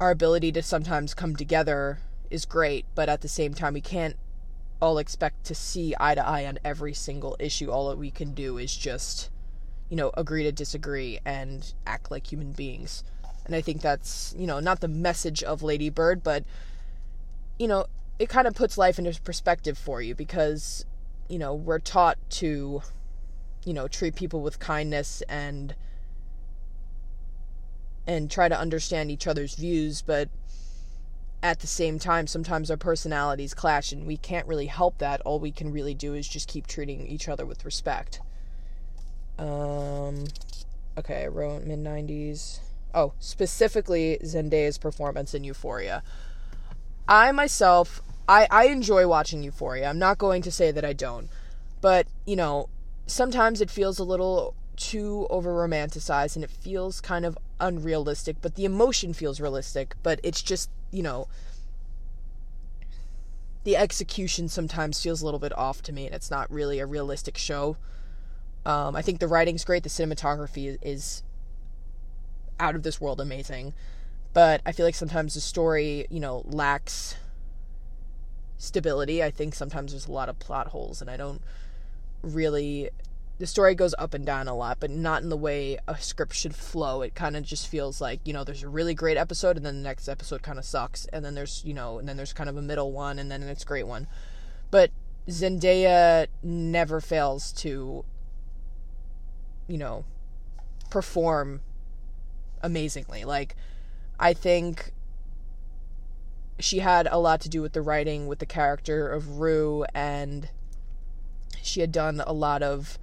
[0.00, 1.98] our ability to sometimes come together
[2.30, 4.16] is great, but at the same time, we can't
[4.80, 7.70] all expect to see eye to eye on every single issue.
[7.70, 9.30] All that we can do is just,
[9.90, 13.04] you know, agree to disagree and act like human beings.
[13.44, 16.44] And I think that's, you know, not the message of Lady Bird, but,
[17.58, 17.86] you know,
[18.18, 20.84] it kind of puts life into perspective for you because
[21.28, 22.82] you know, we're taught to,
[23.64, 25.74] you know, treat people with kindness and
[28.06, 30.30] and try to understand each other's views, but
[31.42, 35.20] at the same time, sometimes our personalities clash and we can't really help that.
[35.20, 38.20] All we can really do is just keep treating each other with respect.
[39.38, 40.24] Um,
[40.96, 42.60] okay, I wrote mid 90s.
[42.94, 46.02] Oh, specifically Zendaya's performance in Euphoria.
[47.06, 49.88] I myself I, I enjoy watching Euphoria.
[49.88, 51.30] I'm not going to say that I don't.
[51.80, 52.68] But, you know,
[53.06, 58.54] sometimes it feels a little too over romanticized and it feels kind of unrealistic, but
[58.54, 61.26] the emotion feels realistic, but it's just, you know,
[63.64, 66.86] the execution sometimes feels a little bit off to me and it's not really a
[66.86, 67.76] realistic show.
[68.64, 71.22] Um, I think the writing's great, the cinematography is
[72.60, 73.74] out of this world amazing,
[74.32, 77.16] but I feel like sometimes the story, you know, lacks
[78.58, 79.22] stability.
[79.22, 81.40] I think sometimes there's a lot of plot holes, and I don't
[82.22, 82.90] really
[83.38, 86.34] the story goes up and down a lot, but not in the way a script
[86.34, 87.02] should flow.
[87.02, 89.76] It kind of just feels like, you know, there's a really great episode and then
[89.76, 92.50] the next episode kind of sucks and then there's, you know, and then there's kind
[92.50, 94.08] of a middle one and then it's great one.
[94.72, 94.90] But
[95.28, 98.04] Zendaya never fails to
[99.68, 100.04] you know,
[100.90, 101.60] perform
[102.62, 103.24] amazingly.
[103.24, 103.54] Like
[104.18, 104.92] I think
[106.58, 110.48] she had a lot to do with the writing with the character of Rue and
[111.62, 112.98] she had done a lot of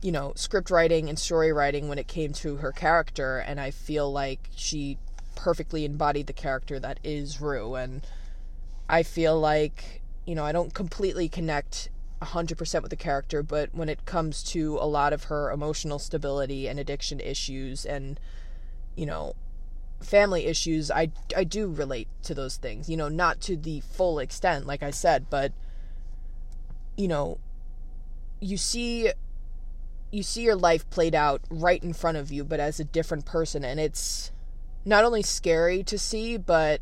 [0.00, 3.70] you know, script writing and story writing when it came to her character, and I
[3.70, 4.98] feel like she
[5.34, 7.74] perfectly embodied the character that is Rue.
[7.74, 8.06] And
[8.88, 11.90] I feel like, you know, I don't completely connect
[12.22, 16.68] 100% with the character, but when it comes to a lot of her emotional stability
[16.68, 18.18] and addiction issues and,
[18.96, 19.34] you know,
[20.00, 22.88] family issues, I, I do relate to those things.
[22.88, 25.52] You know, not to the full extent, like I said, but,
[26.96, 27.38] you know,
[28.40, 29.10] you see
[30.10, 33.26] you see your life played out right in front of you, but as a different
[33.26, 33.64] person.
[33.64, 34.32] And it's
[34.84, 36.80] not only scary to see, but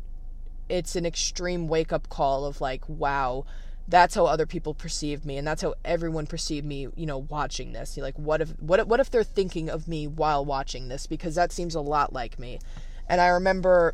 [0.69, 3.45] it's an extreme wake up call of like, wow,
[3.87, 7.71] that's how other people perceive me, and that's how everyone perceived me, you know, watching
[7.71, 7.95] this.
[7.95, 11.07] You're like, what if what what if they're thinking of me while watching this?
[11.07, 12.59] Because that seems a lot like me.
[13.09, 13.93] And I remember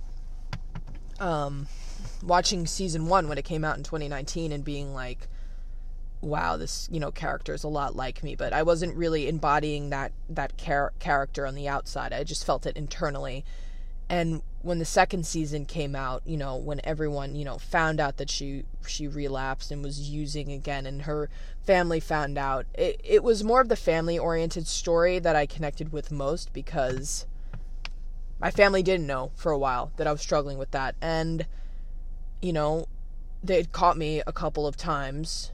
[1.19, 1.67] um
[2.23, 5.28] watching season one when it came out in 2019 and being like
[6.23, 9.89] wow, this you know character is a lot like me, but I wasn't really embodying
[9.89, 12.13] that that char- character on the outside.
[12.13, 13.45] I just felt it internally.
[14.10, 18.17] And when the second season came out, you know, when everyone you know found out
[18.17, 21.30] that she she relapsed and was using again, and her
[21.62, 25.91] family found out, it it was more of the family oriented story that I connected
[25.91, 27.26] with most because
[28.43, 31.47] my family didn't know for a while that I was struggling with that, and
[32.41, 32.88] you know,
[33.41, 35.51] they had caught me a couple of times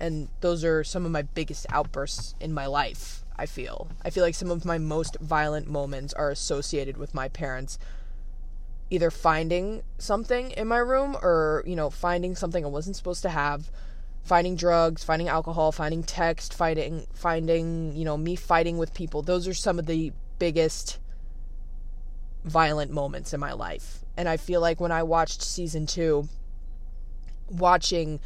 [0.00, 3.88] and those are some of my biggest outbursts in my life i feel.
[4.04, 7.78] I feel like some of my most violent moments are associated with my parents
[8.90, 13.28] either finding something in my room or you know finding something i wasn't supposed to
[13.28, 13.70] have
[14.24, 19.22] finding drugs finding alcohol finding text fighting finding you know me fighting with people.
[19.22, 20.98] Those are some of the biggest
[22.48, 24.04] violent moments in my life.
[24.16, 26.28] And i feel like when i watched season 2
[27.50, 28.20] watching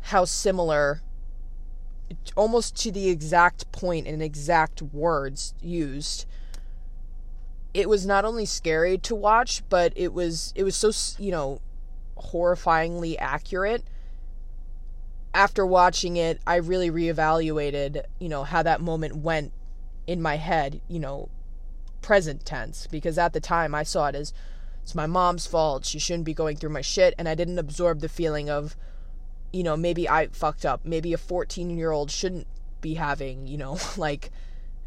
[0.00, 1.02] how similar
[2.36, 6.24] almost to the exact point and exact words used
[7.74, 10.90] it was not only scary to watch but it was it was so
[11.22, 11.60] you know
[12.16, 13.84] horrifyingly accurate.
[15.34, 19.52] After watching it i really reevaluated you know how that moment went
[20.06, 21.28] in my head you know
[22.00, 24.32] present tense because at the time i saw it as
[24.82, 28.00] it's my mom's fault she shouldn't be going through my shit and i didn't absorb
[28.00, 28.76] the feeling of
[29.52, 30.84] you know, maybe I fucked up.
[30.84, 32.46] Maybe a 14 year old shouldn't
[32.80, 34.30] be having, you know, like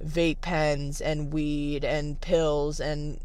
[0.03, 3.19] vape pens and weed and pills and,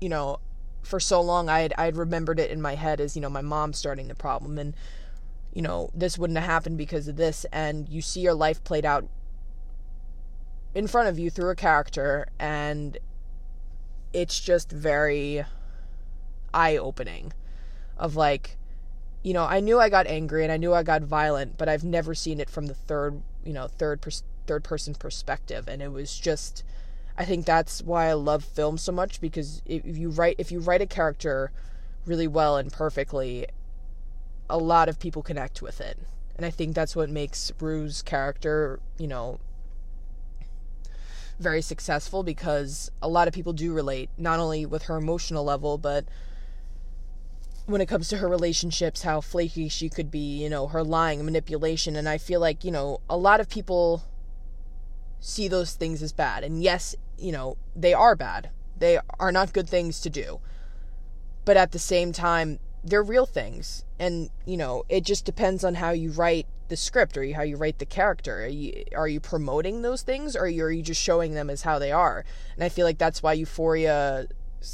[0.00, 0.38] you know,
[0.82, 3.42] for so long I had I'd remembered it in my head as, you know, my
[3.42, 4.74] mom starting the problem and,
[5.52, 7.44] you know, this wouldn't have happened because of this.
[7.52, 9.06] And you see your life played out
[10.76, 12.98] in front of you through a character and
[14.12, 15.42] it's just very
[16.52, 17.32] eye opening
[17.96, 18.58] of like
[19.22, 21.82] you know, I knew I got angry and I knew I got violent, but I've
[21.82, 24.06] never seen it from the third, you know, third
[24.46, 26.62] third person perspective, and it was just.
[27.18, 30.60] I think that's why I love film so much because if you write if you
[30.60, 31.50] write a character
[32.04, 33.46] really well and perfectly,
[34.48, 35.98] a lot of people connect with it,
[36.36, 39.40] and I think that's what makes Rue's character, you know,
[41.38, 45.76] very successful because a lot of people do relate not only with her emotional level
[45.76, 46.06] but
[47.66, 51.24] when it comes to her relationships, how flaky she could be, you know, her lying,
[51.24, 51.96] manipulation.
[51.96, 54.04] And I feel like, you know, a lot of people
[55.20, 56.44] see those things as bad.
[56.44, 58.50] And yes, you know, they are bad.
[58.78, 60.40] They are not good things to do.
[61.44, 63.84] But at the same time, they're real things.
[63.98, 67.56] And, you know, it just depends on how you write the script or how you
[67.56, 68.44] write the character.
[68.44, 71.78] Are you, are you promoting those things or are you just showing them as how
[71.78, 72.24] they are?
[72.54, 74.26] And I feel like that's why Euphoria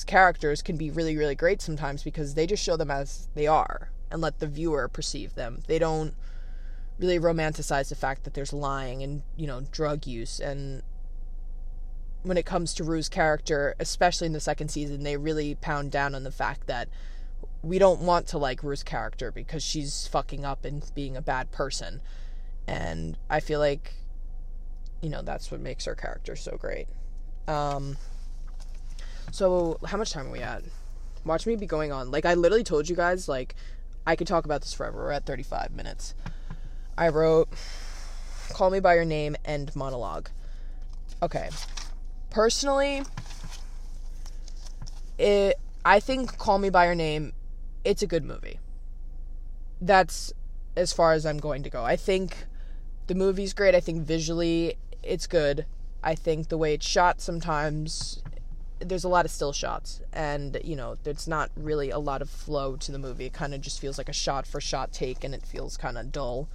[0.07, 3.91] characters can be really really great sometimes because they just show them as they are
[4.11, 5.63] and let the viewer perceive them.
[5.67, 6.15] They don't
[6.99, 10.83] really romanticize the fact that there's lying and, you know, drug use and
[12.23, 16.15] when it comes to Rue's character, especially in the second season, they really pound down
[16.15, 16.89] on the fact that
[17.63, 21.51] we don't want to like Rue's character because she's fucking up and being a bad
[21.53, 22.01] person.
[22.67, 23.95] And I feel like
[25.01, 26.87] you know, that's what makes her character so great.
[27.49, 27.97] Um
[29.33, 30.63] so, how much time are we at?
[31.25, 32.11] Watch me be going on.
[32.11, 33.55] Like, I literally told you guys, like,
[34.07, 35.05] I could talk about this forever.
[35.05, 36.15] We're at 35 minutes.
[36.99, 37.49] I wrote
[38.51, 40.29] Call Me by Your Name end monologue.
[41.23, 41.49] Okay.
[42.29, 43.05] Personally,
[45.17, 47.33] it I think Call Me by Your Name
[47.85, 48.61] it's a good movie.
[49.81, 50.33] That's
[50.77, 51.85] as far as I'm going to go.
[51.85, 52.47] I think
[53.07, 53.75] the movie's great.
[53.75, 55.67] I think visually it's good.
[56.03, 58.23] I think the way it's shot sometimes
[58.81, 62.29] there's a lot of still shots and you know there's not really a lot of
[62.29, 65.23] flow to the movie it kind of just feels like a shot for shot take
[65.25, 66.49] and it feels kind of dull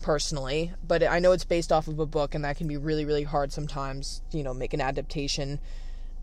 [0.00, 3.04] personally but i know it's based off of a book and that can be really
[3.04, 5.58] really hard sometimes you know make an adaptation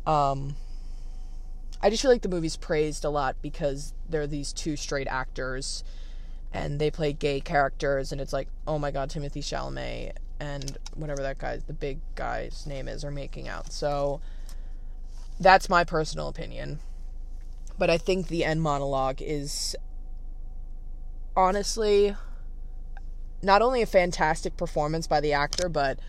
[0.05, 0.55] um
[1.83, 5.83] i just feel like the movie's praised a lot because they're these two straight actors
[6.51, 11.21] and they play gay characters and it's like oh my god Timothy chalamet and whatever
[11.21, 14.19] that guy the big guy's name is are making out so
[15.39, 16.79] that's my personal opinion.
[17.77, 19.75] But I think the end monologue is
[21.35, 22.15] honestly
[23.41, 25.99] not only a fantastic performance by the actor, but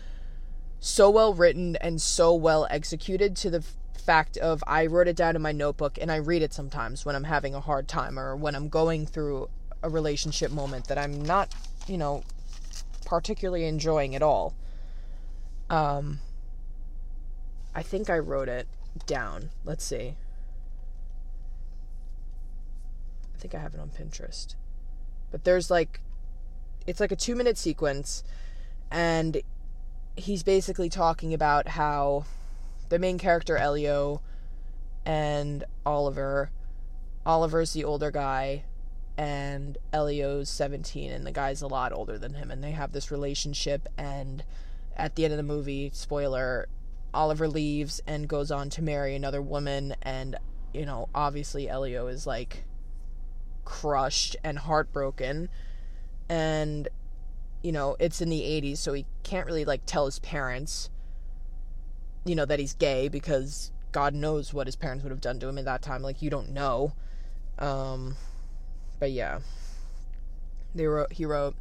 [0.79, 3.65] so well written and so well executed to the
[3.99, 7.15] fact of I wrote it down in my notebook and I read it sometimes when
[7.15, 9.49] I'm having a hard time or when I'm going through
[9.81, 11.53] a relationship moment that I'm not,
[11.87, 12.23] you know,
[13.05, 14.53] particularly enjoying at all.
[15.69, 16.19] Um
[17.73, 18.67] I think I wrote it
[19.05, 19.49] down.
[19.65, 20.15] Let's see.
[23.33, 24.55] I think I have it on Pinterest.
[25.31, 26.01] But there's like
[26.87, 28.23] it's like a 2 minute sequence
[28.91, 29.41] and
[30.15, 32.25] he's basically talking about how
[32.89, 34.21] the main character Elio
[35.05, 36.49] and Oliver
[37.25, 38.63] Oliver's the older guy
[39.17, 43.11] and Elio's 17 and the guy's a lot older than him and they have this
[43.11, 44.43] relationship and
[44.95, 46.67] at the end of the movie spoiler
[47.15, 50.35] Oliver leaves and goes on to marry another woman, and,
[50.73, 52.65] you know, obviously Elio is like
[53.63, 55.49] crushed and heartbroken.
[56.27, 56.89] And,
[57.63, 60.89] you know, it's in the 80s, so he can't really like tell his parents,
[62.25, 65.47] you know, that he's gay because God knows what his parents would have done to
[65.47, 66.01] him at that time.
[66.01, 66.93] Like, you don't know.
[67.59, 68.15] Um,
[68.99, 69.39] but yeah.
[70.73, 71.55] They wrote, he wrote,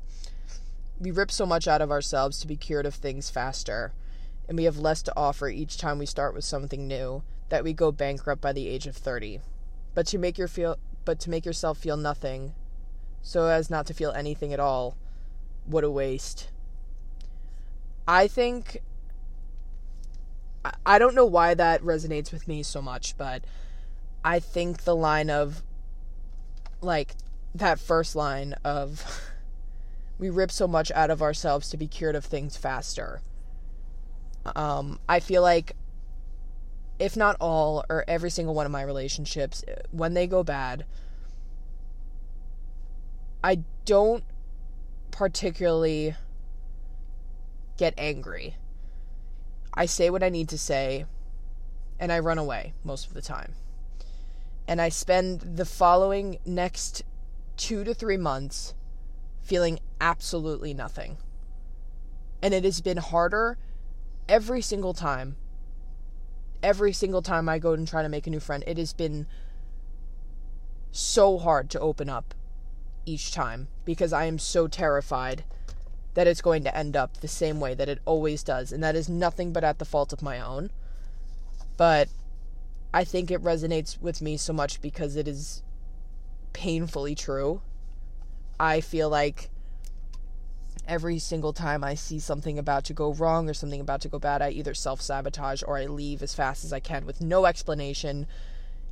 [0.99, 3.93] We rip so much out of ourselves to be cured of things faster
[4.49, 7.73] and we have less to offer each time we start with something new, that we
[7.73, 9.41] go bankrupt by the age of 30.
[9.95, 12.55] But to make your feel but to make yourself feel nothing,
[13.21, 14.97] so as not to feel anything at all,
[15.67, 16.49] what a waste.
[18.09, 18.79] I think
[20.87, 23.45] I don't know why that resonates with me so much, but
[24.25, 25.62] I think the line of
[26.81, 27.15] like
[27.55, 29.05] that first line of
[30.19, 33.21] we rip so much out of ourselves to be cured of things faster
[34.57, 35.77] um, I feel like
[36.99, 40.85] if not all or every single one of my relationships, when they go bad,
[43.43, 44.25] I don't
[45.11, 46.15] particularly
[47.77, 48.57] get angry.
[49.75, 51.07] I say what I need to say
[51.99, 53.55] and I run away most of the time.
[54.66, 57.03] And I spend the following next
[57.57, 58.75] two to three months
[59.43, 61.18] feeling absolutely nothing.
[62.43, 63.59] And it has been harder
[64.29, 65.37] every single time,
[66.62, 69.27] every single time I go and try to make a new friend, it has been
[70.93, 72.35] so hard to open up
[73.05, 75.45] each time because I am so terrified
[76.15, 78.73] that it's going to end up the same way that it always does.
[78.73, 80.71] And that is nothing but at the fault of my own.
[81.77, 82.09] But
[82.93, 85.62] I think it resonates with me so much because it is
[86.53, 87.61] painfully true.
[88.59, 89.51] I feel like
[90.87, 94.21] every single time I see something about to go wrong or something about to go
[94.21, 97.47] bad, I either self sabotage or I leave as fast as I can with no
[97.47, 98.27] explanation,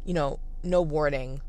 [0.05, 1.41] you know, no warning,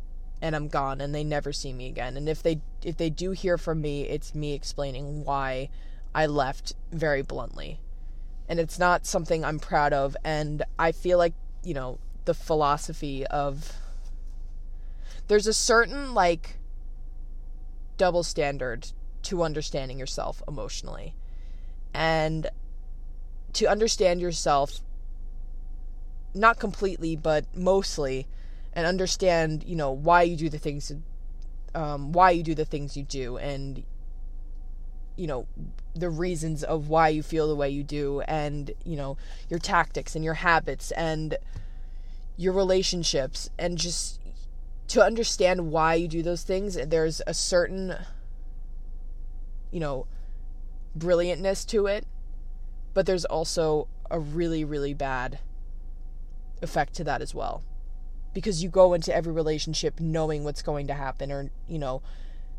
[0.44, 2.18] and I'm gone and they never see me again.
[2.18, 5.70] And if they if they do hear from me, it's me explaining why
[6.14, 7.80] I left very bluntly.
[8.50, 11.34] And it's not something I'm proud of and I feel like,
[11.64, 13.72] you know, the philosophy of
[15.30, 16.58] there's a certain like
[17.98, 18.92] double standard
[19.24, 21.16] to understanding yourself emotionally.
[21.94, 22.50] And
[23.54, 24.82] to understand yourself,
[26.34, 28.28] not completely, but mostly,
[28.74, 30.92] and understand, you know, why you do the things,
[31.74, 33.84] um, why you do the things you do, and,
[35.16, 35.48] you know,
[35.96, 39.18] the reasons of why you feel the way you do, and, you know,
[39.50, 41.38] your tactics and your habits and
[42.36, 44.20] your relationships, and just
[44.88, 47.96] to understand why you do those things, there's a certain
[49.74, 50.06] you know,
[50.96, 52.06] brilliantness to it,
[52.94, 55.40] but there's also a really, really bad
[56.62, 57.64] effect to that as well.
[58.34, 62.02] Because you go into every relationship knowing what's going to happen or, you know,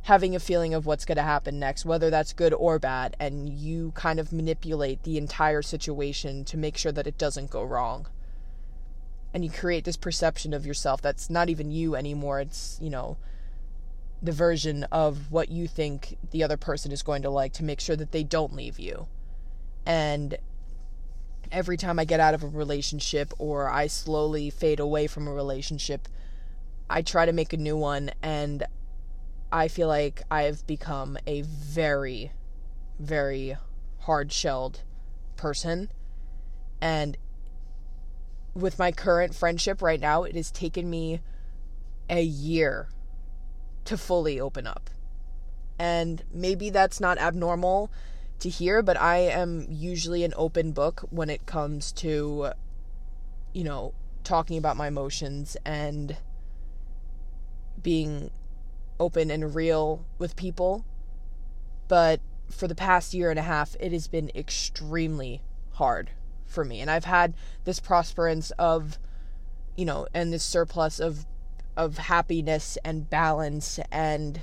[0.02, 3.48] having a feeling of what's going to happen next, whether that's good or bad, and
[3.48, 8.06] you kind of manipulate the entire situation to make sure that it doesn't go wrong.
[9.32, 12.40] And you create this perception of yourself that's not even you anymore.
[12.40, 13.16] It's, you know,
[14.22, 17.80] the version of what you think the other person is going to like to make
[17.80, 19.06] sure that they don't leave you.
[19.86, 20.36] And
[21.50, 25.32] every time I get out of a relationship or I slowly fade away from a
[25.32, 26.08] relationship,
[26.88, 28.64] I try to make a new one and
[29.52, 32.32] I feel like I've become a very,
[32.98, 33.56] very
[34.00, 34.82] hard shelled
[35.36, 35.90] person.
[36.80, 37.16] And
[38.54, 41.20] with my current friendship right now, it has taken me
[42.10, 42.88] a year
[43.84, 44.90] to fully open up.
[45.78, 47.90] And maybe that's not abnormal
[48.44, 52.50] to hear, but I am usually an open book when it comes to,
[53.54, 56.18] you know, talking about my emotions and
[57.82, 58.30] being
[59.00, 60.84] open and real with people.
[61.88, 62.20] But
[62.50, 65.40] for the past year and a half, it has been extremely
[65.72, 66.10] hard
[66.44, 66.82] for me.
[66.82, 67.32] And I've had
[67.64, 68.98] this prosperance of,
[69.74, 71.26] you know, and this surplus of
[71.78, 74.40] of happiness and balance and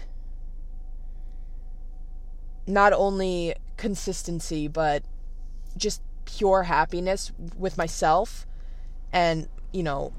[2.68, 5.04] not only consistency but
[5.78, 8.46] just pure happiness with myself
[9.12, 10.14] and you know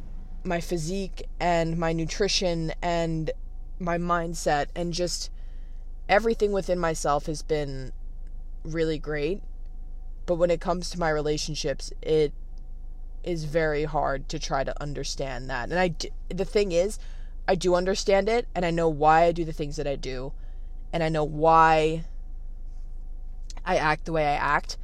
[0.44, 3.30] my physique and my nutrition and
[3.78, 5.30] my mindset and just
[6.08, 7.92] everything within myself has been
[8.64, 9.40] really great.
[10.26, 12.32] But when it comes to my relationships, it
[13.24, 15.70] is very hard to try to understand that.
[15.70, 15.94] And I
[16.28, 16.98] the thing is,
[17.46, 20.32] I do understand it and I know why I do the things that I do
[20.92, 22.04] and I know why
[23.64, 24.76] I act the way I act.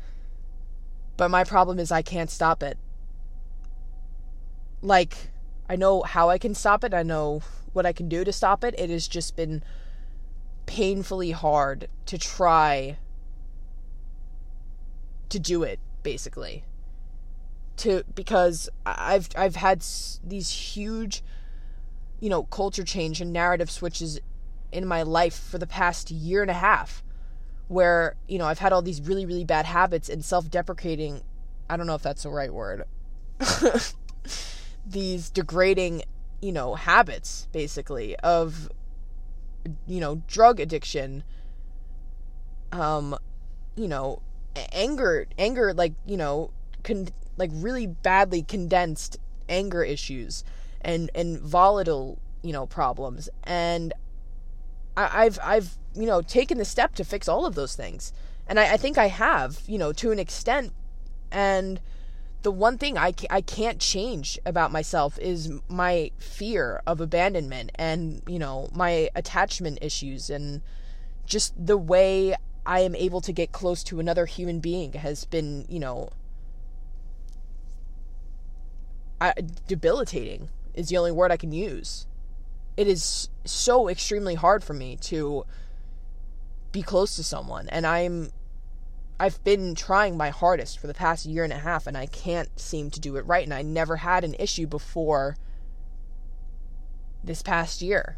[1.16, 2.78] But my problem is I can't stop it.
[4.82, 5.30] Like
[5.68, 6.94] I know how I can stop it.
[6.94, 8.74] I know what I can do to stop it.
[8.78, 9.62] It has just been
[10.66, 12.98] painfully hard to try
[15.28, 16.64] to do it basically.
[17.78, 19.84] To because I've I've had
[20.24, 21.22] these huge
[22.20, 24.20] you know, culture change and narrative switches
[24.72, 27.02] in my life for the past year and a half
[27.68, 31.22] where, you know, I've had all these really really bad habits and self-deprecating,
[31.70, 32.84] I don't know if that's the right word.
[34.86, 36.02] these degrading
[36.40, 38.70] you know, habits basically of
[39.86, 41.24] you know, drug addiction
[42.72, 43.16] um
[43.76, 44.22] you know,
[44.72, 46.50] anger anger like, you know,
[46.82, 50.44] con- like really badly condensed anger issues
[50.80, 53.92] and and volatile, you know, problems and
[54.98, 58.12] I, I've I've you know taken the step to fix all of those things,
[58.46, 60.72] and I, I think I have you know to an extent,
[61.30, 61.80] and
[62.42, 68.22] the one thing I, I can't change about myself is my fear of abandonment and,
[68.28, 70.62] you know, my attachment issues and
[71.26, 75.66] just the way I am able to get close to another human being has been,
[75.68, 76.10] you know,
[79.20, 79.34] I,
[79.66, 82.06] debilitating is the only word I can use.
[82.78, 85.44] It is so extremely hard for me to
[86.70, 88.30] be close to someone and I'm
[89.18, 92.56] I've been trying my hardest for the past year and a half and I can't
[92.56, 95.36] seem to do it right and I never had an issue before
[97.24, 98.16] this past year.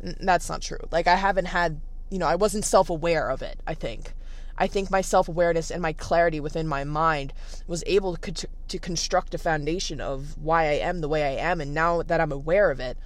[0.00, 0.78] That's not true.
[0.90, 4.14] Like I haven't had, you know, I wasn't self-aware of it, I think.
[4.58, 7.32] I think my self-awareness and my clarity within my mind
[7.66, 11.60] was able to to construct a foundation of why I am the way I am
[11.60, 12.98] and now that I'm aware of it,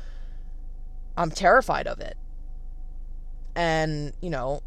[1.16, 2.16] I'm terrified of it.
[3.54, 4.62] And, you know,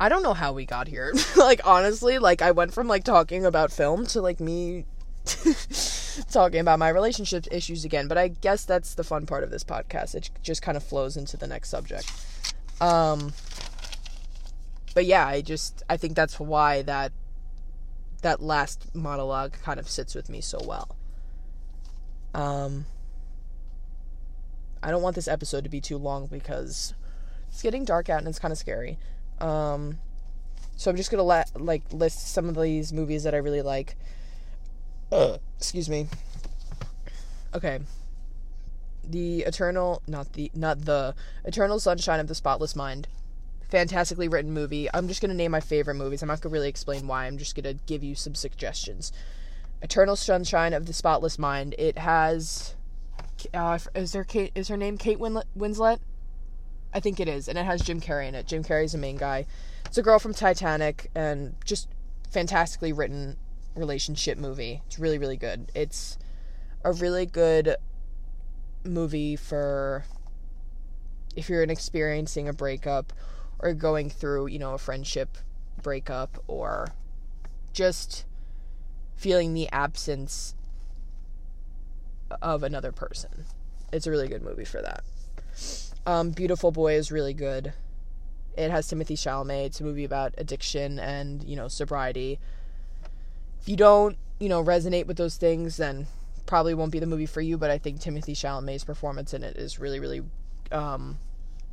[0.00, 1.12] I don't know how we got here.
[1.36, 4.86] like honestly, like I went from like talking about film to like me
[6.30, 9.62] talking about my relationship issues again, but I guess that's the fun part of this
[9.62, 10.14] podcast.
[10.14, 12.10] It just kind of flows into the next subject.
[12.80, 13.34] Um
[14.94, 17.12] but yeah, I just I think that's why that
[18.22, 20.96] that last monologue kind of sits with me so well.
[22.34, 22.86] Um
[24.82, 26.94] I don't want this episode to be too long because
[27.50, 28.98] it's getting dark out and it's kind of scary.
[29.40, 29.98] Um,
[30.76, 33.96] so I'm just gonna let like list some of these movies that I really like.
[35.12, 36.06] Uh, excuse me.
[37.54, 37.80] Okay.
[39.04, 41.14] The Eternal, not the, not the
[41.44, 43.08] Eternal Sunshine of the Spotless Mind.
[43.70, 44.88] Fantastically written movie.
[44.92, 46.22] I'm just gonna name my favorite movies.
[46.22, 47.26] I'm not gonna really explain why.
[47.26, 49.12] I'm just gonna give you some suggestions.
[49.82, 51.74] Eternal Sunshine of the Spotless Mind.
[51.78, 52.74] It has.
[53.54, 54.52] Uh, is there Kate?
[54.54, 55.98] Is her name Kate Winslet?
[56.92, 58.46] I think it is, and it has Jim Carrey in it.
[58.46, 59.46] Jim Carrey's the main guy.
[59.86, 61.88] It's a girl from Titanic, and just
[62.30, 63.36] fantastically written
[63.74, 64.82] relationship movie.
[64.86, 65.70] It's really, really good.
[65.74, 66.18] It's
[66.84, 67.76] a really good
[68.84, 70.04] movie for
[71.36, 73.12] if you're experiencing a breakup
[73.60, 75.38] or going through, you know, a friendship
[75.82, 76.88] breakup or
[77.72, 78.24] just
[79.14, 80.54] feeling the absence
[82.42, 83.44] of another person.
[83.92, 85.02] It's a really good movie for that.
[86.06, 87.72] Um, Beautiful Boy is really good.
[88.56, 89.66] It has Timothy Chalamet.
[89.66, 92.38] It's a movie about addiction and, you know, sobriety.
[93.60, 96.06] If you don't, you know, resonate with those things, then
[96.46, 99.56] probably won't be the movie for you, but I think Timothy Chalamet's performance in it
[99.56, 100.22] is really, really
[100.72, 101.18] um,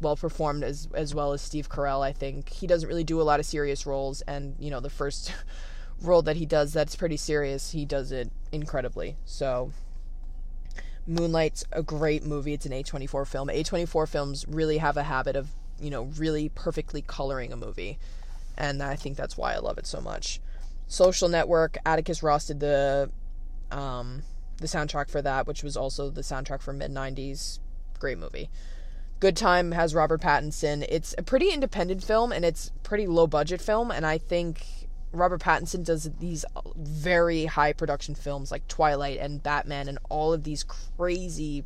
[0.02, 2.02] well performed as as well as Steve Carell.
[2.02, 4.90] I think he doesn't really do a lot of serious roles, and you know the
[4.90, 5.34] first
[6.02, 9.18] role that he does that's pretty serious, he does it incredibly.
[9.26, 9.72] So
[11.08, 12.54] Moonlight's a great movie.
[12.54, 13.48] It's an A24 film.
[13.48, 17.98] A24 films really have a habit of, you know, really perfectly coloring a movie.
[18.58, 20.42] And I think that's why I love it so much.
[20.88, 23.10] Social Network, Atticus Ross did the
[23.72, 24.24] um
[24.58, 27.60] the soundtrack for that, which was also the soundtrack for mid 90s.
[28.00, 28.50] Great movie.
[29.20, 30.86] Good Time has Robert Pattinson.
[30.90, 34.64] It's a pretty independent film and it's pretty low budget film and I think
[35.12, 36.46] Robert Pattinson does these
[36.76, 41.64] very high production films like Twilight and Batman and all of these crazy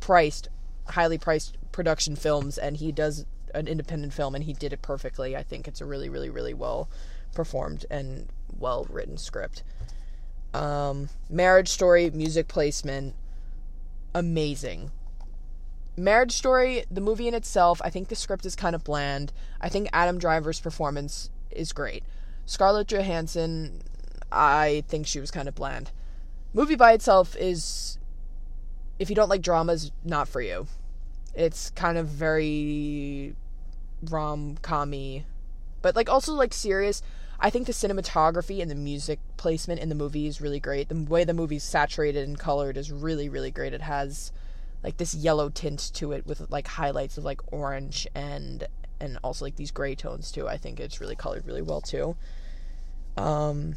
[0.00, 0.48] priced
[0.88, 3.24] highly priced production films and he does
[3.54, 5.36] an independent film and he did it perfectly.
[5.36, 6.88] I think it's a really really really well
[7.34, 8.28] performed and
[8.58, 9.62] well written script.
[10.52, 13.14] Um, marriage story, music placement,
[14.12, 14.90] amazing.
[16.00, 19.32] Marriage Story, the movie in itself, I think the script is kind of bland.
[19.60, 22.04] I think Adam Driver's performance is great.
[22.46, 23.82] Scarlett Johansson,
[24.32, 25.90] I think she was kind of bland.
[26.52, 27.98] Movie by itself is,
[28.98, 30.66] if you don't like dramas, not for you.
[31.34, 33.36] It's kind of very
[34.02, 35.24] rom commy,
[35.82, 37.02] but like also like serious.
[37.38, 40.88] I think the cinematography and the music placement in the movie is really great.
[40.88, 43.72] The way the movie's saturated and colored is really, really great.
[43.72, 44.32] It has
[44.82, 48.66] like this yellow tint to it with like highlights of like orange and
[49.00, 50.48] and also like these gray tones too.
[50.48, 52.16] I think it's really colored really well too.
[53.16, 53.76] Um,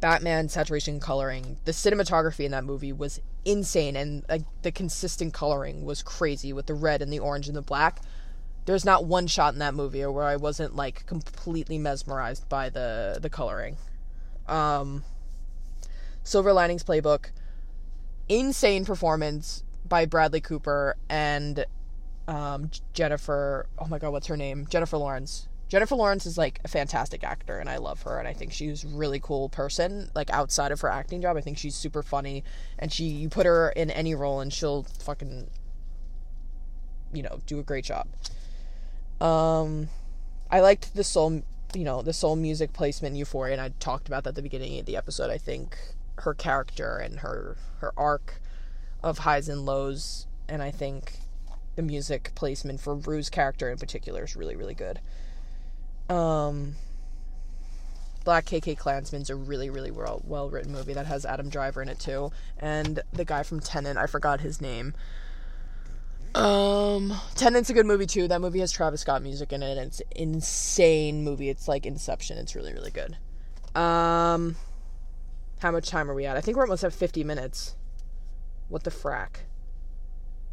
[0.00, 5.84] Batman saturation coloring, the cinematography in that movie was insane, and like the consistent coloring
[5.84, 8.00] was crazy with the red and the orange and the black.
[8.66, 13.18] There's not one shot in that movie where I wasn't like completely mesmerized by the
[13.20, 13.76] the coloring.
[14.48, 15.04] Um,
[16.24, 17.30] Silver Linings Playbook,
[18.28, 21.64] insane performance by Bradley Cooper and
[22.28, 23.66] um, Jennifer.
[23.78, 24.66] Oh my God, what's her name?
[24.68, 25.48] Jennifer Lawrence.
[25.68, 28.84] Jennifer Lawrence is like a fantastic actor and I love her and I think she's
[28.84, 32.44] a really cool person like outside of her acting job I think she's super funny
[32.78, 35.48] and she you put her in any role and she'll fucking
[37.12, 38.06] you know do a great job
[39.20, 39.88] um
[40.50, 41.42] I liked the soul
[41.74, 44.42] you know the soul music placement in Euphoria and I talked about that at the
[44.42, 45.76] beginning of the episode I think
[46.18, 48.40] her character and her her arc
[49.06, 51.18] of highs and lows and I think
[51.76, 55.00] the music placement for Rue's character in particular is really really good
[56.08, 56.76] um,
[58.24, 61.88] Black KK Klansman's a really, really well well written movie that has Adam Driver in
[61.88, 63.96] it too, and the guy from Tenet.
[63.96, 64.94] I forgot his name.
[66.34, 68.28] Um, Tenet's a good movie too.
[68.28, 71.48] That movie has Travis Scott music in it, and it's insane movie.
[71.48, 72.36] It's like Inception.
[72.38, 73.16] It's really, really good.
[73.80, 74.56] Um,
[75.60, 76.36] how much time are we at?
[76.36, 77.76] I think we're almost at fifty minutes.
[78.68, 79.44] What the frack?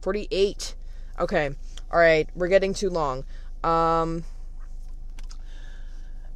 [0.02, 0.76] Forty-eight.
[1.20, 1.52] Okay.
[1.92, 2.28] All right.
[2.36, 3.26] We're getting too long.
[3.64, 4.24] Um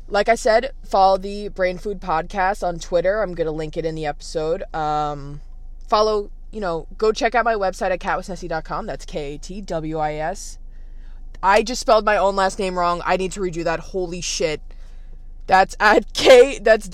[0.10, 3.22] like I said, follow the Brain Food Podcast on Twitter.
[3.22, 4.64] I'm going to link it in the episode.
[4.74, 5.42] Um,
[5.88, 8.86] follow, you know, go check out my website at katwisneski.com.
[8.86, 10.60] That's K A T W I S.
[11.44, 13.02] I just spelled my own last name wrong.
[13.06, 13.80] I need to redo that.
[13.80, 14.62] Holy shit.
[15.46, 16.90] That's at K, that's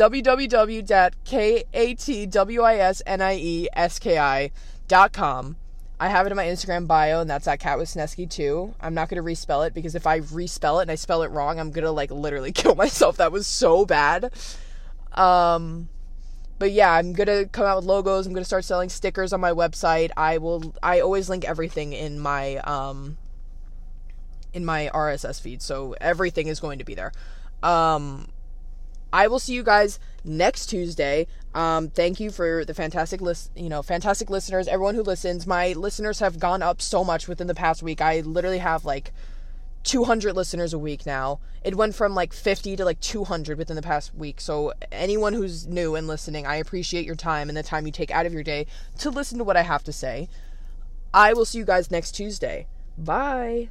[4.94, 5.58] www.katwisneski.com.
[6.00, 8.74] I have it in my Instagram bio, and that's at Wisneski too.
[8.82, 11.60] I'm not gonna respell it because if I respell it and I spell it wrong,
[11.60, 13.18] I'm gonna like literally kill myself.
[13.18, 14.34] That was so bad.
[15.14, 15.88] Um,
[16.60, 18.28] but yeah, I'm gonna come out with logos.
[18.28, 20.12] I'm gonna start selling stickers on my website.
[20.18, 20.76] I will.
[20.84, 23.18] I always link everything in my um
[24.52, 27.12] in my RSS feed, so everything is going to be there.
[27.62, 28.28] Um,
[29.14, 31.28] I will see you guys next Tuesday.
[31.54, 35.46] Um, thank you for the fantastic list, you know, fantastic listeners, everyone who listens.
[35.46, 38.02] My listeners have gone up so much within the past week.
[38.02, 39.14] I literally have like
[39.84, 41.40] 200 listeners a week now.
[41.64, 44.42] It went from like 50 to like 200 within the past week.
[44.42, 48.12] So anyone who's new and listening, I appreciate your time and the time you take
[48.12, 48.66] out of your day
[49.00, 50.30] to listen to what I have to say.
[51.14, 52.66] I will see you guys next Tuesday.
[52.98, 53.70] Bye.